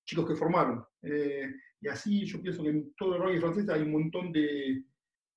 chicos 0.05 0.27
que 0.27 0.35
formaron. 0.35 0.83
y 1.01 1.87
así 1.87 2.25
yo 2.25 2.41
pienso 2.41 2.63
que 2.63 2.69
en 2.69 2.93
todo 2.95 3.15
el 3.15 3.21
rugby 3.21 3.39
francés 3.39 3.69
hay 3.69 3.83
un 3.83 3.91
montón 3.91 4.31
de, 4.31 4.83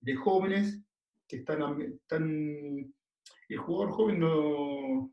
de 0.01 0.17
jóvenes 0.17 0.83
que 1.29 1.37
están, 1.37 1.81
están... 1.81 2.95
El 3.49 3.59
jugador 3.59 3.93
joven 3.93 4.21
no... 4.21 5.13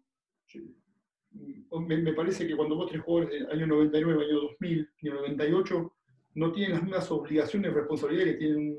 Me, 1.87 2.13
parece 2.13 2.47
que 2.47 2.55
cuando 2.55 2.75
vos 2.75 2.87
tenés 2.87 3.05
jugadores 3.05 3.39
del 3.39 3.51
año 3.51 3.67
99, 3.67 4.25
año 4.25 4.41
2000, 4.41 4.89
año 5.03 5.13
98, 5.13 5.93
no 6.35 6.51
tienen 6.51 6.73
las 6.73 6.83
mismas 6.83 7.11
obligaciones 7.11 7.71
y 7.71 7.73
responsabilidades 7.73 8.33
que 8.33 8.39
tiene 8.39 8.55
un, 8.55 8.77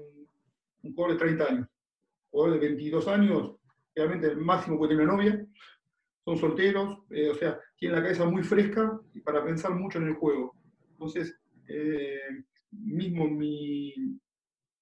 un 0.82 0.94
jugador 0.94 1.18
de 1.18 1.24
30 1.24 1.44
años. 1.44 1.68
Un 1.68 2.30
jugador 2.30 2.60
de 2.60 2.66
22 2.66 3.08
años, 3.08 3.56
realmente 3.94 4.26
el 4.28 4.38
máximo 4.38 4.78
puede 4.78 4.94
tener 4.94 5.04
una 5.04 5.16
novia, 5.16 5.46
son 6.24 6.38
solteros, 6.38 6.98
eh, 7.10 7.30
o 7.30 7.34
sea, 7.34 7.58
tienen 7.76 7.96
la 7.96 8.02
cabeza 8.02 8.24
muy 8.24 8.42
fresca 8.42 9.00
para 9.24 9.44
pensar 9.44 9.74
mucho 9.74 9.98
en 9.98 10.08
el 10.08 10.14
juego. 10.14 10.54
Entonces, 10.90 11.36
eh, 11.66 12.44
mismo 12.70 13.28
mi, 13.28 14.20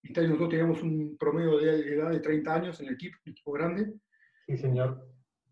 este 0.02 0.20
año 0.20 0.30
nosotros 0.30 0.50
teníamos 0.50 0.82
un 0.82 1.16
promedio 1.18 1.58
de 1.58 1.94
edad 1.94 2.10
de 2.10 2.20
30 2.20 2.54
años 2.54 2.80
en 2.80 2.88
el 2.88 2.94
equipo, 2.94 3.16
un 3.24 3.32
equipo 3.32 3.52
grande. 3.52 3.92
Sí, 4.46 4.56
señor. 4.56 5.06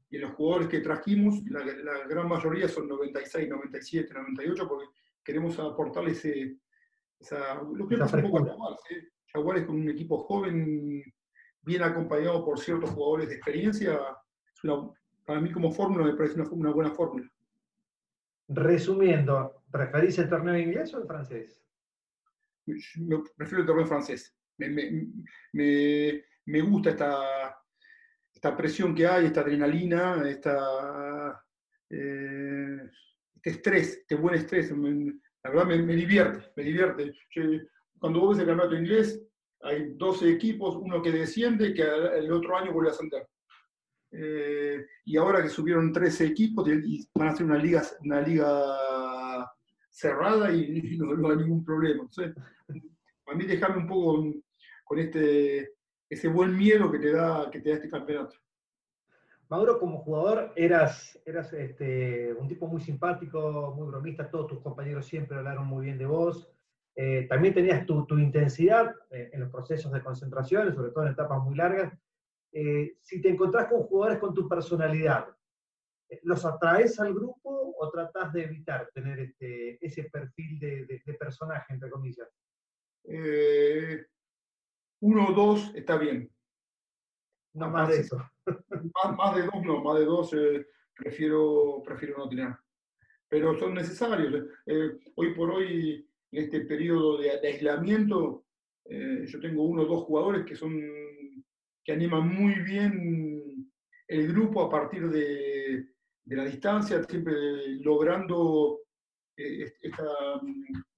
Y 0.08 0.18
los 0.18 0.32
jugadores 0.32 0.68
que 0.68 0.80
trajimos, 0.80 1.42
la, 1.48 1.62
gran 2.06 2.28
mayoría 2.28 2.68
son 2.68 2.88
96, 2.88 3.48
97, 3.48 4.14
98, 4.14 4.68
porque 4.68 4.86
queremos 5.24 5.58
aportarle 5.58 6.12
ese, 6.12 6.56
esa, 7.18 7.54
lo 7.62 7.88
que 7.88 7.94
es 7.94 8.00
un 8.00 8.22
poco 8.22 8.44
Jaguares, 8.44 8.80
¿eh? 8.90 9.08
Jaguares 9.32 9.64
con 9.64 9.76
un 9.76 9.90
equipo 9.90 10.18
joven, 10.18 11.02
bien 11.62 11.82
acompañado 11.82 12.44
por 12.44 12.58
ciertos 12.58 12.90
jugadores 12.90 13.28
de 13.28 13.36
experiencia, 13.36 14.00
para 15.24 15.40
mí 15.40 15.50
como 15.52 15.72
fórmula 15.72 16.04
me 16.04 16.14
parece 16.14 16.40
una, 16.40 16.48
una 16.50 16.70
buena 16.70 16.90
fórmula. 16.92 17.28
Resumiendo, 18.48 19.64
¿preferís 19.70 20.18
el 20.18 20.28
torneo 20.28 20.56
inglés 20.56 20.94
o 20.94 21.00
el 21.00 21.06
francés? 21.06 21.62
Yo 22.66 23.22
prefiero 23.36 23.62
el 23.62 23.66
torneo 23.66 23.86
francés 23.86 24.36
me, 24.58 26.22
me, 26.44 26.60
gusta 26.60 26.90
esta, 26.90 27.58
esta, 28.32 28.56
presión 28.56 28.94
que 28.94 29.06
hay, 29.06 29.26
esta 29.26 29.40
adrenalina, 29.40 30.28
esta, 30.28 31.44
eh, 31.90 32.90
este 33.36 33.50
estrés, 33.50 33.98
este 33.98 34.14
buen 34.14 34.34
estrés. 34.34 34.72
La 35.46 35.64
verdad 35.64 35.66
me, 35.66 35.94
divierte, 35.94 36.52
me 36.56 36.62
divierte. 36.64 37.14
cuando 37.98 38.20
vos 38.20 38.30
ves 38.30 38.40
el 38.40 38.46
campeonato 38.46 38.76
inglés, 38.76 39.22
hay 39.62 39.94
12 39.94 40.30
equipos, 40.30 40.76
uno 40.76 41.00
que 41.00 41.12
desciende, 41.12 41.72
que 41.72 41.82
el 41.82 42.30
otro 42.32 42.56
año 42.56 42.72
vuelve 42.72 42.90
a 42.90 42.92
ascender. 42.92 43.28
Eh, 44.10 44.84
y 45.04 45.16
ahora 45.16 45.42
que 45.42 45.48
subieron 45.48 45.92
13 45.92 46.26
equipos, 46.26 46.68
van 47.14 47.28
a 47.28 47.30
hacer 47.30 47.46
una 47.46 47.58
liga, 47.58 47.82
una 48.00 48.20
liga 48.20 49.50
cerrada 49.90 50.52
y, 50.52 50.96
no, 50.98 51.30
hay 51.30 51.36
ningún 51.36 51.64
problema. 51.64 52.02
Entonces, 52.02 52.34
a 53.26 53.34
mí 53.34 53.44
déjame 53.46 53.78
un 53.78 53.86
poco 53.86 54.24
con 54.84 54.98
este, 54.98 55.74
ese 56.08 56.28
buen 56.28 56.56
miedo 56.56 56.90
que 56.90 56.98
te 56.98 57.12
da, 57.12 57.48
que 57.50 57.60
te 57.60 57.70
da 57.70 57.76
este 57.76 57.88
campeonato. 57.88 58.36
Mauro, 59.48 59.78
como 59.78 59.98
jugador, 59.98 60.52
eras, 60.56 61.20
eras 61.24 61.52
este, 61.52 62.34
un 62.34 62.48
tipo 62.48 62.66
muy 62.66 62.80
simpático, 62.80 63.72
muy 63.76 63.86
bromista, 63.86 64.28
todos 64.28 64.48
tus 64.48 64.60
compañeros 64.60 65.06
siempre 65.06 65.36
hablaron 65.36 65.66
muy 65.66 65.84
bien 65.84 65.98
de 65.98 66.06
vos. 66.06 66.50
Eh, 66.96 67.26
también 67.28 67.54
tenías 67.54 67.86
tu, 67.86 68.06
tu 68.06 68.18
intensidad 68.18 68.92
eh, 69.10 69.30
en 69.32 69.40
los 69.40 69.50
procesos 69.50 69.92
de 69.92 70.02
concentración, 70.02 70.74
sobre 70.74 70.90
todo 70.90 71.04
en 71.04 71.12
etapas 71.12 71.42
muy 71.42 71.54
largas. 71.54 71.92
Eh, 72.52 72.96
si 73.02 73.20
te 73.20 73.28
encontrás 73.28 73.68
con 73.68 73.82
jugadores 73.82 74.18
con 74.18 74.34
tu 74.34 74.48
personalidad, 74.48 75.28
¿los 76.22 76.44
atraes 76.44 76.98
al 76.98 77.14
grupo 77.14 77.74
o 77.78 77.90
tratás 77.90 78.32
de 78.32 78.44
evitar 78.44 78.90
tener 78.94 79.20
este, 79.20 79.84
ese 79.84 80.04
perfil 80.04 80.58
de, 80.58 80.86
de, 80.86 81.02
de 81.04 81.14
personaje, 81.14 81.72
entre 81.72 81.90
comillas? 81.90 82.28
uno 85.00 85.28
o 85.28 85.32
dos 85.32 85.72
está 85.76 85.96
bien. 85.96 86.28
No 87.56 87.70
más, 87.70 87.88
de 87.88 88.00
eso. 88.00 88.16
Más, 89.16 89.34
de 89.34 89.42
dos 89.42 89.64
no, 89.64 89.82
más 89.82 89.98
de 89.98 90.04
dos 90.04 90.32
eh, 90.34 90.66
prefiero, 90.94 91.82
prefiero 91.84 92.18
no 92.18 92.28
tener. 92.28 92.54
Pero 93.28 93.58
son 93.58 93.74
necesarios. 93.74 94.44
Eh, 94.66 94.98
hoy 95.16 95.34
por 95.34 95.50
hoy, 95.50 96.08
en 96.30 96.44
este 96.44 96.60
periodo 96.60 97.18
de, 97.18 97.30
aislamiento, 97.30 98.44
eh, 98.84 99.24
yo 99.26 99.40
tengo 99.40 99.64
uno 99.64 99.82
o 99.82 99.86
dos 99.86 100.04
jugadores 100.04 100.44
que 100.44 100.54
son 100.54 100.72
que 101.84 101.92
animan 101.92 102.28
muy 102.28 102.54
bien 102.60 103.70
el 104.08 104.28
grupo 104.28 104.62
a 104.62 104.70
partir 104.70 105.08
de, 105.08 105.86
de 106.24 106.36
la 106.36 106.44
distancia, 106.44 107.02
siempre 107.04 107.34
logrando 107.80 108.80
esta, 109.36 110.04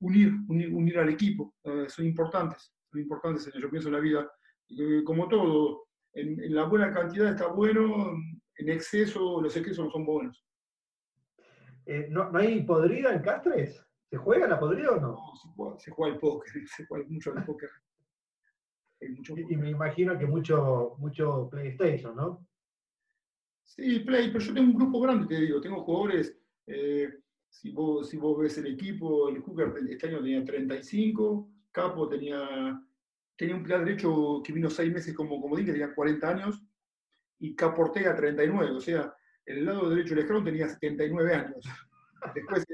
unir, 0.00 0.32
unir, 0.48 0.72
unir, 0.72 0.98
al 0.98 1.10
equipo. 1.10 1.54
son 1.88 2.06
importantes 2.06 2.72
lo 2.92 3.00
importante 3.00 3.40
es, 3.40 3.52
yo 3.54 3.70
pienso 3.70 3.88
en 3.88 3.94
la 3.94 4.00
vida, 4.00 4.30
como 5.04 5.28
todo, 5.28 5.87
en, 6.20 6.54
la 6.54 6.64
buena 6.64 6.92
cantidad 6.92 7.30
está 7.30 7.46
bueno, 7.48 8.14
en 8.56 8.68
exceso 8.68 9.40
los 9.40 9.56
excesos 9.56 9.86
no 9.86 9.90
son 9.90 10.06
buenos. 10.06 10.44
Eh, 11.86 12.08
¿no, 12.10 12.30
hay 12.34 12.62
podrida 12.64 13.14
en 13.14 13.22
Castres? 13.22 13.82
¿Se 14.10 14.16
juega 14.16 14.48
la 14.48 14.58
podrida 14.58 14.92
o 14.92 15.00
no? 15.00 15.16
No, 15.56 15.78
se 15.78 15.90
juega, 15.90 16.14
el 16.14 16.20
póker, 16.20 16.52
se 16.76 16.86
juega 16.86 17.06
mucho 17.08 17.32
el 17.34 17.44
póker. 17.44 17.70
Y, 19.00 19.56
me 19.56 19.70
imagino 19.70 20.18
que 20.18 20.26
mucho, 20.26 20.96
mucho 20.98 21.48
PlayStation, 21.50 22.16
¿no? 22.16 22.46
Sí, 23.64 24.00
Play, 24.00 24.28
pero 24.28 24.40
yo 24.40 24.54
tengo 24.54 24.70
un 24.70 24.76
grupo 24.76 25.00
grande, 25.00 25.26
te 25.26 25.40
digo, 25.42 25.60
tengo 25.60 25.84
jugadores, 25.84 26.36
eh, 26.66 27.08
si, 27.48 27.70
vos, 27.70 28.08
si 28.08 28.16
vos 28.16 28.38
ves 28.38 28.58
el 28.58 28.66
equipo, 28.66 29.28
el 29.28 29.40
Hooker 29.40 29.74
este 29.88 30.08
año 30.08 30.18
tenía 30.18 30.44
35, 30.44 31.50
Capo 31.70 32.08
tenía, 32.08 32.82
tenía 33.38 33.54
un 33.54 33.62
plan 33.62 33.84
derecho 33.84 34.42
que 34.44 34.52
vino 34.52 34.68
seis 34.68 34.92
meses 34.92 35.14
como 35.14 35.40
comodín, 35.40 35.66
tenía 35.66 35.94
40 35.94 36.28
años, 36.28 36.60
y 37.38 37.54
Capo 37.54 37.82
Ortega 37.82 38.14
39, 38.16 38.72
o 38.72 38.80
sea, 38.80 39.14
el 39.46 39.64
lado 39.64 39.88
derecho 39.88 40.10
del 40.10 40.24
escalón 40.24 40.44
tenía 40.44 40.68
79 40.68 41.34
años. 41.34 41.64
Después, 42.34 42.66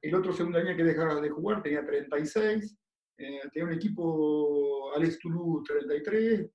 el 0.00 0.14
otro 0.14 0.32
segundo 0.32 0.58
año 0.58 0.76
que 0.76 0.84
dejaba 0.84 1.20
de 1.20 1.28
jugar 1.28 1.60
tenía 1.62 1.84
36, 1.84 2.78
eh, 3.18 3.40
tenía 3.52 3.66
un 3.66 3.74
equipo 3.74 4.94
Alex 4.94 5.18
Toulouse 5.18 5.64
33, 5.68 6.40
eh, 6.40 6.50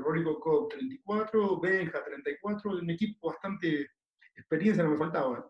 Rodrigo 0.00 0.40
Cobb 0.40 0.70
34, 0.70 1.60
Benja 1.60 2.04
34, 2.04 2.72
un 2.72 2.90
equipo 2.90 3.28
bastante 3.28 3.90
experiencia 4.34 4.82
no 4.82 4.90
me 4.90 4.98
faltaba. 4.98 5.48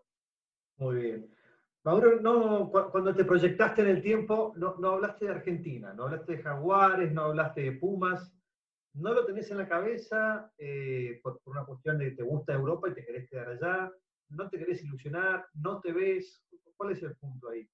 Muy 0.77 0.95
bien. 0.97 1.35
Mauro, 1.85 2.19
no, 2.19 2.71
cuando 2.71 3.13
te 3.13 3.23
proyectaste 3.23 3.83
en 3.83 3.89
el 3.89 4.01
tiempo, 4.01 4.53
no, 4.57 4.75
no, 4.79 4.93
hablaste 4.93 5.25
de 5.25 5.31
Argentina, 5.33 5.93
no 5.93 6.05
hablaste 6.05 6.37
de 6.37 6.41
Jaguares, 6.41 7.13
no 7.13 7.25
hablaste 7.25 7.61
de 7.61 7.73
Pumas, 7.73 8.33
no 8.95 9.13
lo 9.13 9.23
tenés 9.23 9.51
en 9.51 9.59
la 9.59 9.69
cabeza 9.69 10.51
eh, 10.57 11.19
por, 11.21 11.39
una 11.45 11.63
cuestión 11.63 11.99
de 11.99 12.09
que 12.09 12.15
te 12.15 12.23
gusta 12.23 12.55
Europa 12.55 12.89
y 12.89 12.95
te 12.95 13.05
querés 13.05 13.29
quedar 13.29 13.49
allá, 13.49 13.93
no 14.29 14.49
te 14.49 14.57
querés 14.57 14.83
ilusionar, 14.83 15.45
no 15.53 15.79
te 15.79 15.91
ves. 15.93 16.43
¿Cuál 16.75 16.93
es 16.93 17.03
el 17.03 17.15
punto 17.17 17.49
ahí? 17.49 17.69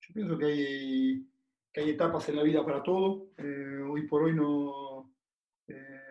Yo 0.00 0.14
pienso 0.14 0.36
que 0.36 0.44
hay, 0.44 1.28
que 1.72 1.80
hay 1.82 1.90
etapas 1.90 2.28
en 2.28 2.36
la 2.36 2.42
vida 2.42 2.64
para 2.64 2.82
todo. 2.82 3.28
Eh, 3.36 3.80
hoy 3.88 4.08
por 4.08 4.24
hoy 4.24 4.34
no. 4.34 5.14
Eh, 5.68 6.02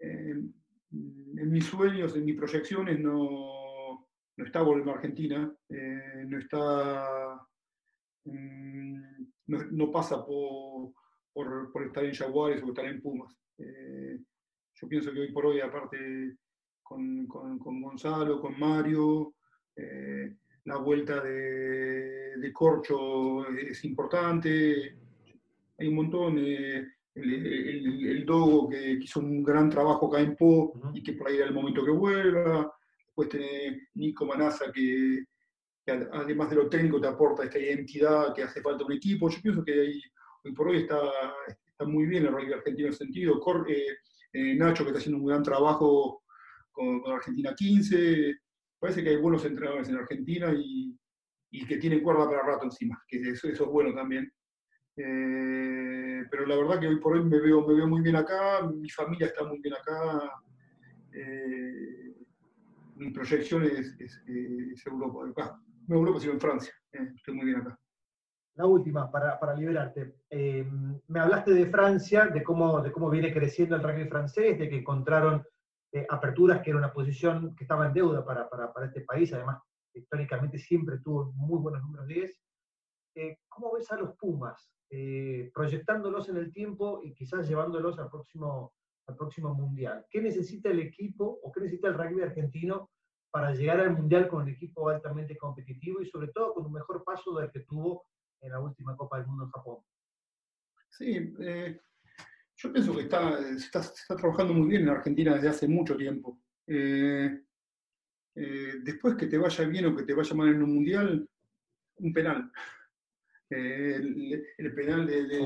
en 0.00 1.50
mis 1.50 1.64
sueños, 1.64 2.14
en 2.14 2.26
mis 2.26 2.36
proyecciones, 2.36 3.00
no 3.00 3.57
no 4.38 4.44
está 4.44 4.62
volviendo 4.62 4.92
a 4.92 4.94
Argentina, 4.94 5.52
eh, 5.68 6.24
no 6.28 6.38
está, 6.38 7.40
mm, 8.24 9.02
no, 9.48 9.90
pasa 9.90 10.24
por, 10.24 10.92
por, 11.34 11.82
estar 11.84 12.04
en 12.04 12.14
Jaguares 12.14 12.62
o 12.62 12.68
estar 12.68 12.84
en 12.86 13.02
Pumas. 13.02 13.36
Eh, 13.58 14.16
yo 14.74 14.88
pienso 14.88 15.12
que 15.12 15.20
hoy 15.20 15.32
por 15.32 15.46
hoy, 15.46 15.60
aparte 15.60 16.36
con, 16.84 17.26
Gonzalo, 17.26 18.40
con 18.40 18.58
Mario, 18.58 19.34
eh, 19.74 20.36
la 20.66 20.76
vuelta 20.76 21.20
de, 21.20 22.36
de, 22.36 22.52
Corcho 22.52 23.48
es 23.48 23.84
importante, 23.84 24.96
hay 25.78 25.88
un 25.88 25.94
montón. 25.94 26.38
El, 26.38 26.92
el, 27.14 28.24
Dogo 28.24 28.68
que 28.68 28.92
hizo 28.92 29.18
un 29.18 29.42
gran 29.42 29.68
trabajo 29.68 30.06
acá 30.06 30.20
en 30.20 30.36
Po 30.36 30.72
y 30.94 31.02
que 31.02 31.14
por 31.14 31.26
ahí 31.26 31.36
era 31.38 31.46
el 31.46 31.54
momento 31.54 31.84
que 31.84 31.90
vuelva. 31.90 32.77
Después 33.18 33.42
tenés 33.42 33.82
Nico 33.94 34.24
Manasa, 34.26 34.70
que, 34.72 35.24
además 36.12 36.50
de 36.50 36.56
lo 36.56 36.68
técnico 36.68 37.00
te 37.00 37.08
aporta 37.08 37.42
esta 37.42 37.58
identidad 37.58 38.32
que 38.32 38.44
hace 38.44 38.62
falta 38.62 38.84
un 38.84 38.92
equipo. 38.92 39.28
Yo 39.28 39.40
pienso 39.42 39.64
que 39.64 39.72
hoy 40.44 40.54
por 40.54 40.68
hoy 40.68 40.82
está, 40.82 41.00
está 41.66 41.84
muy 41.84 42.06
bien 42.06 42.26
el 42.26 42.32
rugby 42.32 42.52
argentino 42.52 42.86
en 42.86 42.94
ese 42.94 43.04
sentido. 43.04 43.40
Eh, 43.66 43.96
eh, 44.34 44.54
Nacho, 44.54 44.84
que 44.84 44.90
está 44.90 45.00
haciendo 45.00 45.20
un 45.20 45.26
gran 45.26 45.42
trabajo 45.42 46.22
con, 46.70 47.02
Argentina 47.10 47.52
15. 47.56 48.36
Parece 48.78 49.02
que 49.02 49.10
hay 49.10 49.16
buenos 49.16 49.44
entrenadores 49.44 49.88
en 49.88 49.96
Argentina 49.96 50.54
y, 50.56 50.96
que 51.66 51.78
tienen 51.78 52.04
cuerda 52.04 52.24
para 52.26 52.46
rato 52.46 52.66
encima, 52.66 53.02
que 53.08 53.18
eso, 53.18 53.48
es 53.48 53.58
bueno 53.58 53.92
también. 53.92 54.32
Eh, 54.96 56.22
pero 56.30 56.46
la 56.46 56.56
verdad 56.56 56.78
que 56.78 56.86
hoy 56.86 57.00
por 57.00 57.14
hoy 57.14 57.24
me 57.24 57.40
veo, 57.40 57.66
me 57.66 57.74
veo 57.74 57.88
muy 57.88 58.00
bien 58.00 58.14
acá, 58.14 58.62
mi 58.62 58.88
familia 58.90 59.26
está 59.26 59.42
muy 59.44 59.58
bien 59.60 59.74
acá, 59.74 60.30
mi 62.98 63.10
proyección 63.10 63.64
es, 63.64 64.22
Europa, 64.86 65.28
acá. 65.30 65.60
no 65.86 65.96
Europa 65.96 66.20
sino 66.20 66.32
en 66.34 66.40
Francia, 66.40 66.72
eh, 66.92 67.12
estoy 67.14 67.34
muy 67.34 67.46
bien 67.46 67.60
acá. 67.60 67.78
La 68.54 68.66
última, 68.66 69.10
para, 69.10 69.38
para 69.38 69.54
liberarte. 69.54 70.16
me 71.06 71.20
hablaste 71.20 71.54
de 71.54 71.66
Francia, 71.66 72.26
de 72.26 72.42
cómo, 72.42 72.80
de 72.80 72.90
cómo 72.90 73.08
viene 73.08 73.32
creciendo 73.32 73.76
el 73.76 73.82
rugby 73.82 74.08
francés, 74.08 74.58
de 74.58 74.68
que 74.68 74.78
encontraron 74.78 75.44
aperturas, 76.08 76.60
que 76.60 76.70
era 76.70 76.78
una 76.78 76.92
posición 76.92 77.54
que 77.54 77.62
estaba 77.62 77.86
en 77.86 77.92
deuda 77.92 78.24
para, 78.24 78.48
para, 78.48 78.72
para 78.72 78.86
este 78.86 79.02
país, 79.02 79.32
además 79.32 79.62
históricamente 79.94 80.58
siempre 80.58 80.98
tuvo 80.98 81.32
muy 81.34 81.60
buenos 81.60 81.82
números 81.82 82.08
10. 82.08 82.40
¿Cómo 83.48 83.72
ves 83.74 83.90
a 83.92 83.96
los 83.96 84.16
Pumas? 84.16 84.70
Eh, 84.90 85.50
proyectándolos 85.52 86.30
en 86.30 86.38
el 86.38 86.50
tiempo 86.50 87.00
y 87.04 87.12
quizás 87.14 87.46
llevándolos 87.46 87.98
al 87.98 88.08
próximo, 88.08 88.72
al 89.08 89.16
próximo 89.16 89.54
Mundial. 89.54 90.06
¿Qué 90.10 90.20
necesita 90.20 90.70
el 90.70 90.80
equipo 90.80 91.40
o 91.42 91.50
qué 91.50 91.60
necesita 91.60 91.88
el 91.88 91.94
rugby 91.94 92.22
argentino 92.22 92.90
para 93.30 93.52
llegar 93.52 93.80
al 93.80 93.96
Mundial 93.96 94.28
con 94.28 94.42
un 94.42 94.48
equipo 94.48 94.88
altamente 94.88 95.36
competitivo 95.36 96.00
y 96.00 96.06
sobre 96.06 96.28
todo 96.28 96.54
con 96.54 96.66
un 96.66 96.72
mejor 96.72 97.02
paso 97.04 97.34
del 97.38 97.50
que 97.50 97.60
tuvo 97.60 98.04
en 98.40 98.52
la 98.52 98.60
última 98.60 98.96
Copa 98.96 99.18
del 99.18 99.26
Mundo 99.26 99.44
en 99.44 99.50
Japón? 99.50 99.78
Sí, 100.90 101.34
eh, 101.40 101.80
yo 102.56 102.72
pienso 102.72 102.94
que 102.94 103.02
está, 103.02 103.38
se 103.38 103.56
está, 103.56 103.80
está, 103.80 104.16
trabajando 104.16 104.54
muy 104.54 104.68
bien 104.68 104.82
en 104.82 104.88
Argentina 104.90 105.34
desde 105.34 105.48
hace 105.48 105.68
mucho 105.68 105.96
tiempo. 105.96 106.40
Eh, 106.66 107.42
después 108.34 109.16
que 109.16 109.26
te 109.26 109.36
vaya 109.36 109.66
bien 109.66 109.86
o 109.86 109.96
que 109.96 110.04
te 110.04 110.14
vaya 110.14 110.34
mal 110.34 110.48
en 110.48 110.62
un 110.62 110.74
mundial, 110.74 111.28
un 111.96 112.12
penal 112.12 112.52
el, 113.50 114.74
penal 114.74 115.06
de, 115.06 115.24
de, 115.26 115.40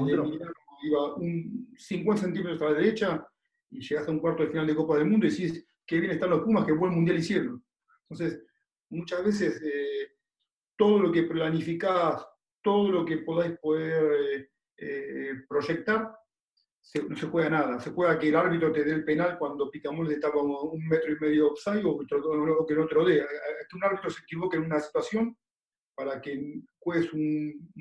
iba 0.85 1.15
un 1.15 1.73
50 1.77 2.23
centímetros 2.23 2.63
a 2.63 2.65
la 2.67 2.79
derecha 2.79 3.27
y 3.73 3.81
llegaste 3.81 4.11
a 4.11 4.15
un 4.15 4.21
cuarto 4.21 4.43
de 4.43 4.51
final 4.51 4.67
de 4.67 4.75
Copa 4.75 4.97
del 4.97 5.07
Mundo 5.07 5.27
y 5.27 5.31
decís, 5.31 5.67
qué 5.87 5.99
bien 5.99 6.13
están 6.13 6.31
los 6.31 6.43
Pumas, 6.43 6.65
qué 6.65 6.73
buen 6.73 6.95
mundial 6.95 7.19
hicieron. 7.19 7.65
Entonces, 8.09 8.45
muchas 8.91 9.25
veces 9.25 9.61
eh, 9.63 10.13
todo 10.77 10.99
lo 11.01 11.13
que 11.13 11.23
planificás, 11.25 12.27
todo 12.63 12.91
lo 12.91 13.05
que 13.05 13.19
podáis 13.19 13.59
poder 13.59 14.15
eh, 14.15 14.49
eh, 14.77 15.35
proyectar, 15.49 16.15
no 17.09 17.17
se 17.17 17.27
juega 17.29 17.49
nada. 17.49 17.81
Se 17.81 17.91
juega 17.93 18.19
que 18.19 18.29
el 18.29 18.37
árbitro 18.37 18.73
te 18.73 18.85
dé 18.85 18.93
el 18.93 19.05
penal 19.05 19.39
cuando 19.39 19.71
Picamol 19.71 20.11
estaba 20.11 20.43
un 20.43 20.87
metro 20.89 21.13
y 21.13 21.19
medio 21.21 21.53
offside 21.53 21.85
o 21.85 21.99
que 22.67 22.75
no 22.75 22.87
te 22.87 22.95
lo 22.95 23.05
dé. 23.05 23.25
Que 23.71 23.77
un 23.77 23.85
árbitro 23.85 24.11
se 24.11 24.23
equivoque 24.23 24.57
en 24.57 24.65
una 24.65 24.81
situación 24.81 25.37
para 25.95 26.21
que 26.21 26.61
juegues 26.81 27.13
un, 27.13 27.73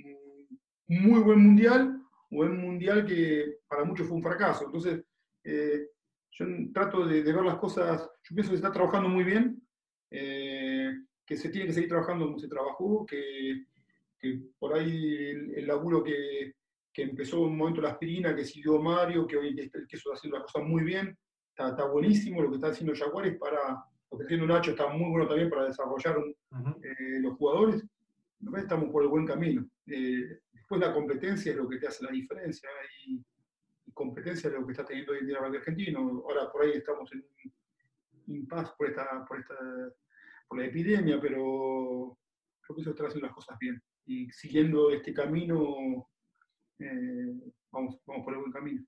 muy 0.88 1.22
buen 1.22 1.40
mundial 1.40 2.00
o 2.30 2.42
un 2.42 2.62
mundial 2.62 3.06
que 3.06 3.60
para 3.68 3.84
muchos 3.84 4.08
fue 4.08 4.18
un 4.18 4.24
fracaso. 4.24 4.66
Entonces, 4.66 5.04
eh, 5.44 5.88
yo 6.32 6.46
trato 6.74 7.06
de, 7.06 7.22
ver 7.22 7.36
las 7.44 7.58
cosas, 7.58 8.02
yo 8.02 8.36
pienso 8.36 8.52
que 8.52 8.58
se 8.58 8.64
está 8.64 8.72
trabajando 8.72 9.10
muy 9.10 9.24
bien, 9.24 9.62
eh, 10.10 10.94
que 11.26 11.38
se 11.38 11.50
tiene 11.50 11.68
que 11.68 11.74
seguir 11.74 11.90
trabajando 11.90 12.26
como 12.26 12.40
se 12.40 12.48
trabajó, 12.48 13.06
que, 13.06 13.66
por 14.60 14.74
ahí 14.74 15.30
el, 15.56 15.66
laburo 15.66 16.04
que, 16.04 16.54
que, 16.94 17.04
empezó 17.04 17.38
en 17.38 17.52
un 17.52 17.58
momento 17.58 17.82
la 17.82 17.90
aspirina, 17.90 18.36
que 18.36 18.46
siguió 18.46 18.80
Mario, 18.80 19.26
que 19.26 19.38
hoy 19.38 19.56
que, 19.56 19.70
que 19.70 19.98
está 19.98 20.12
haciendo 20.14 20.38
las 20.38 20.52
cosas 20.52 20.68
muy 20.68 20.84
bien, 20.84 21.18
está, 21.50 21.70
está, 21.70 21.86
buenísimo 21.86 22.42
lo 22.42 22.50
que 22.50 22.56
está 22.56 22.68
haciendo 22.68 22.96
Jaguares 22.96 23.38
para, 23.38 23.84
lo 24.12 24.18
que 24.18 24.24
está 24.24 24.26
haciendo 24.26 24.48
Nacho 24.48 24.72
está 24.72 24.88
muy 24.90 25.10
bueno 25.10 25.28
también 25.28 25.50
para 25.50 25.66
desarrollar 25.66 26.18
eh, 26.20 27.20
los 27.20 27.36
jugadores 27.38 27.84
estamos 28.58 28.90
por 28.92 29.04
el 29.04 29.10
buen 29.10 29.26
camino. 29.26 29.68
Eh, 29.88 30.40
después 30.52 30.82
la 30.82 30.94
competencia 30.94 31.52
es 31.52 31.58
lo 31.58 31.68
que 31.68 31.78
te 31.78 31.88
hace 31.88 32.04
la 32.04 32.12
diferencia 32.12 32.70
y, 33.06 33.21
competencia 34.22 34.50
es 34.50 34.54
lo 34.54 34.66
que 34.66 34.72
está 34.74 34.86
teniendo 34.86 35.14
hoy 35.14 35.20
en 35.20 35.28
día 35.28 35.40
el 35.40 35.56
argentino. 35.56 36.24
Ahora 36.28 36.52
por 36.52 36.64
ahí 36.64 36.72
estamos 36.74 37.12
en 37.14 37.26
un 38.28 38.36
impasse 38.36 38.72
por, 38.78 38.88
esta, 38.88 39.26
por, 39.26 39.40
esta, 39.40 39.56
por 40.48 40.60
la 40.60 40.66
epidemia, 40.66 41.20
pero 41.20 42.18
creo 42.62 42.76
que 42.76 42.82
eso 42.82 42.92
está 42.92 43.08
haciendo 43.08 43.28
las 43.28 43.36
cosas 43.36 43.58
bien. 43.60 43.82
Y 44.06 44.30
siguiendo 44.32 44.92
este 44.92 45.14
camino, 45.14 46.08
eh, 46.80 47.34
vamos, 47.72 48.00
vamos 48.06 48.24
por 48.24 48.34
el 48.34 48.40
buen 48.42 48.52
camino. 48.52 48.86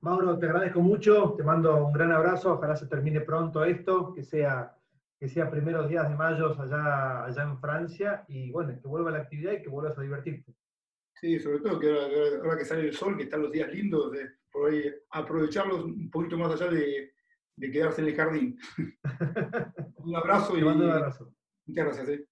Mauro, 0.00 0.38
te 0.38 0.46
agradezco 0.46 0.80
mucho, 0.80 1.34
te 1.36 1.42
mando 1.42 1.86
un 1.86 1.92
gran 1.92 2.12
abrazo, 2.12 2.52
ojalá 2.52 2.76
se 2.76 2.86
termine 2.86 3.22
pronto 3.22 3.64
esto, 3.64 4.12
que 4.14 4.22
sea 4.22 4.72
que 5.18 5.28
sea 5.28 5.50
primeros 5.50 5.88
días 5.88 6.06
de 6.10 6.14
mayo 6.14 6.54
allá, 6.60 7.24
allá 7.24 7.42
en 7.42 7.58
Francia 7.58 8.26
y 8.28 8.50
bueno, 8.50 8.78
que 8.78 8.86
vuelva 8.86 9.10
la 9.10 9.20
actividad 9.20 9.52
y 9.52 9.62
que 9.62 9.70
vuelvas 9.70 9.96
a 9.96 10.02
divertirte. 10.02 10.54
Sí, 11.18 11.38
sobre 11.40 11.60
todo 11.60 11.80
que 11.80 11.90
ahora, 11.90 12.58
que 12.58 12.64
sale 12.64 12.82
el 12.82 12.94
sol, 12.94 13.16
que 13.16 13.24
están 13.24 13.42
los 13.42 13.50
días 13.50 13.72
lindos, 13.72 14.12
de, 14.12 14.32
por 14.52 14.70
ahí 14.70 14.84
aprovecharlos 15.10 15.84
un 15.84 16.10
poquito 16.10 16.36
más 16.36 16.52
allá 16.52 16.70
de, 16.70 17.14
de 17.56 17.70
quedarse 17.70 18.02
en 18.02 18.08
el 18.08 18.14
jardín. 18.16 18.58
un 19.96 20.14
abrazo 20.14 20.58
y. 20.58 20.62
un 20.62 20.82
abrazo. 20.82 21.32
Muchas 21.66 21.84
gracias. 21.86 22.08
¿eh? 22.10 22.28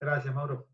Gracias, 0.00 0.34
Mauro. 0.34 0.69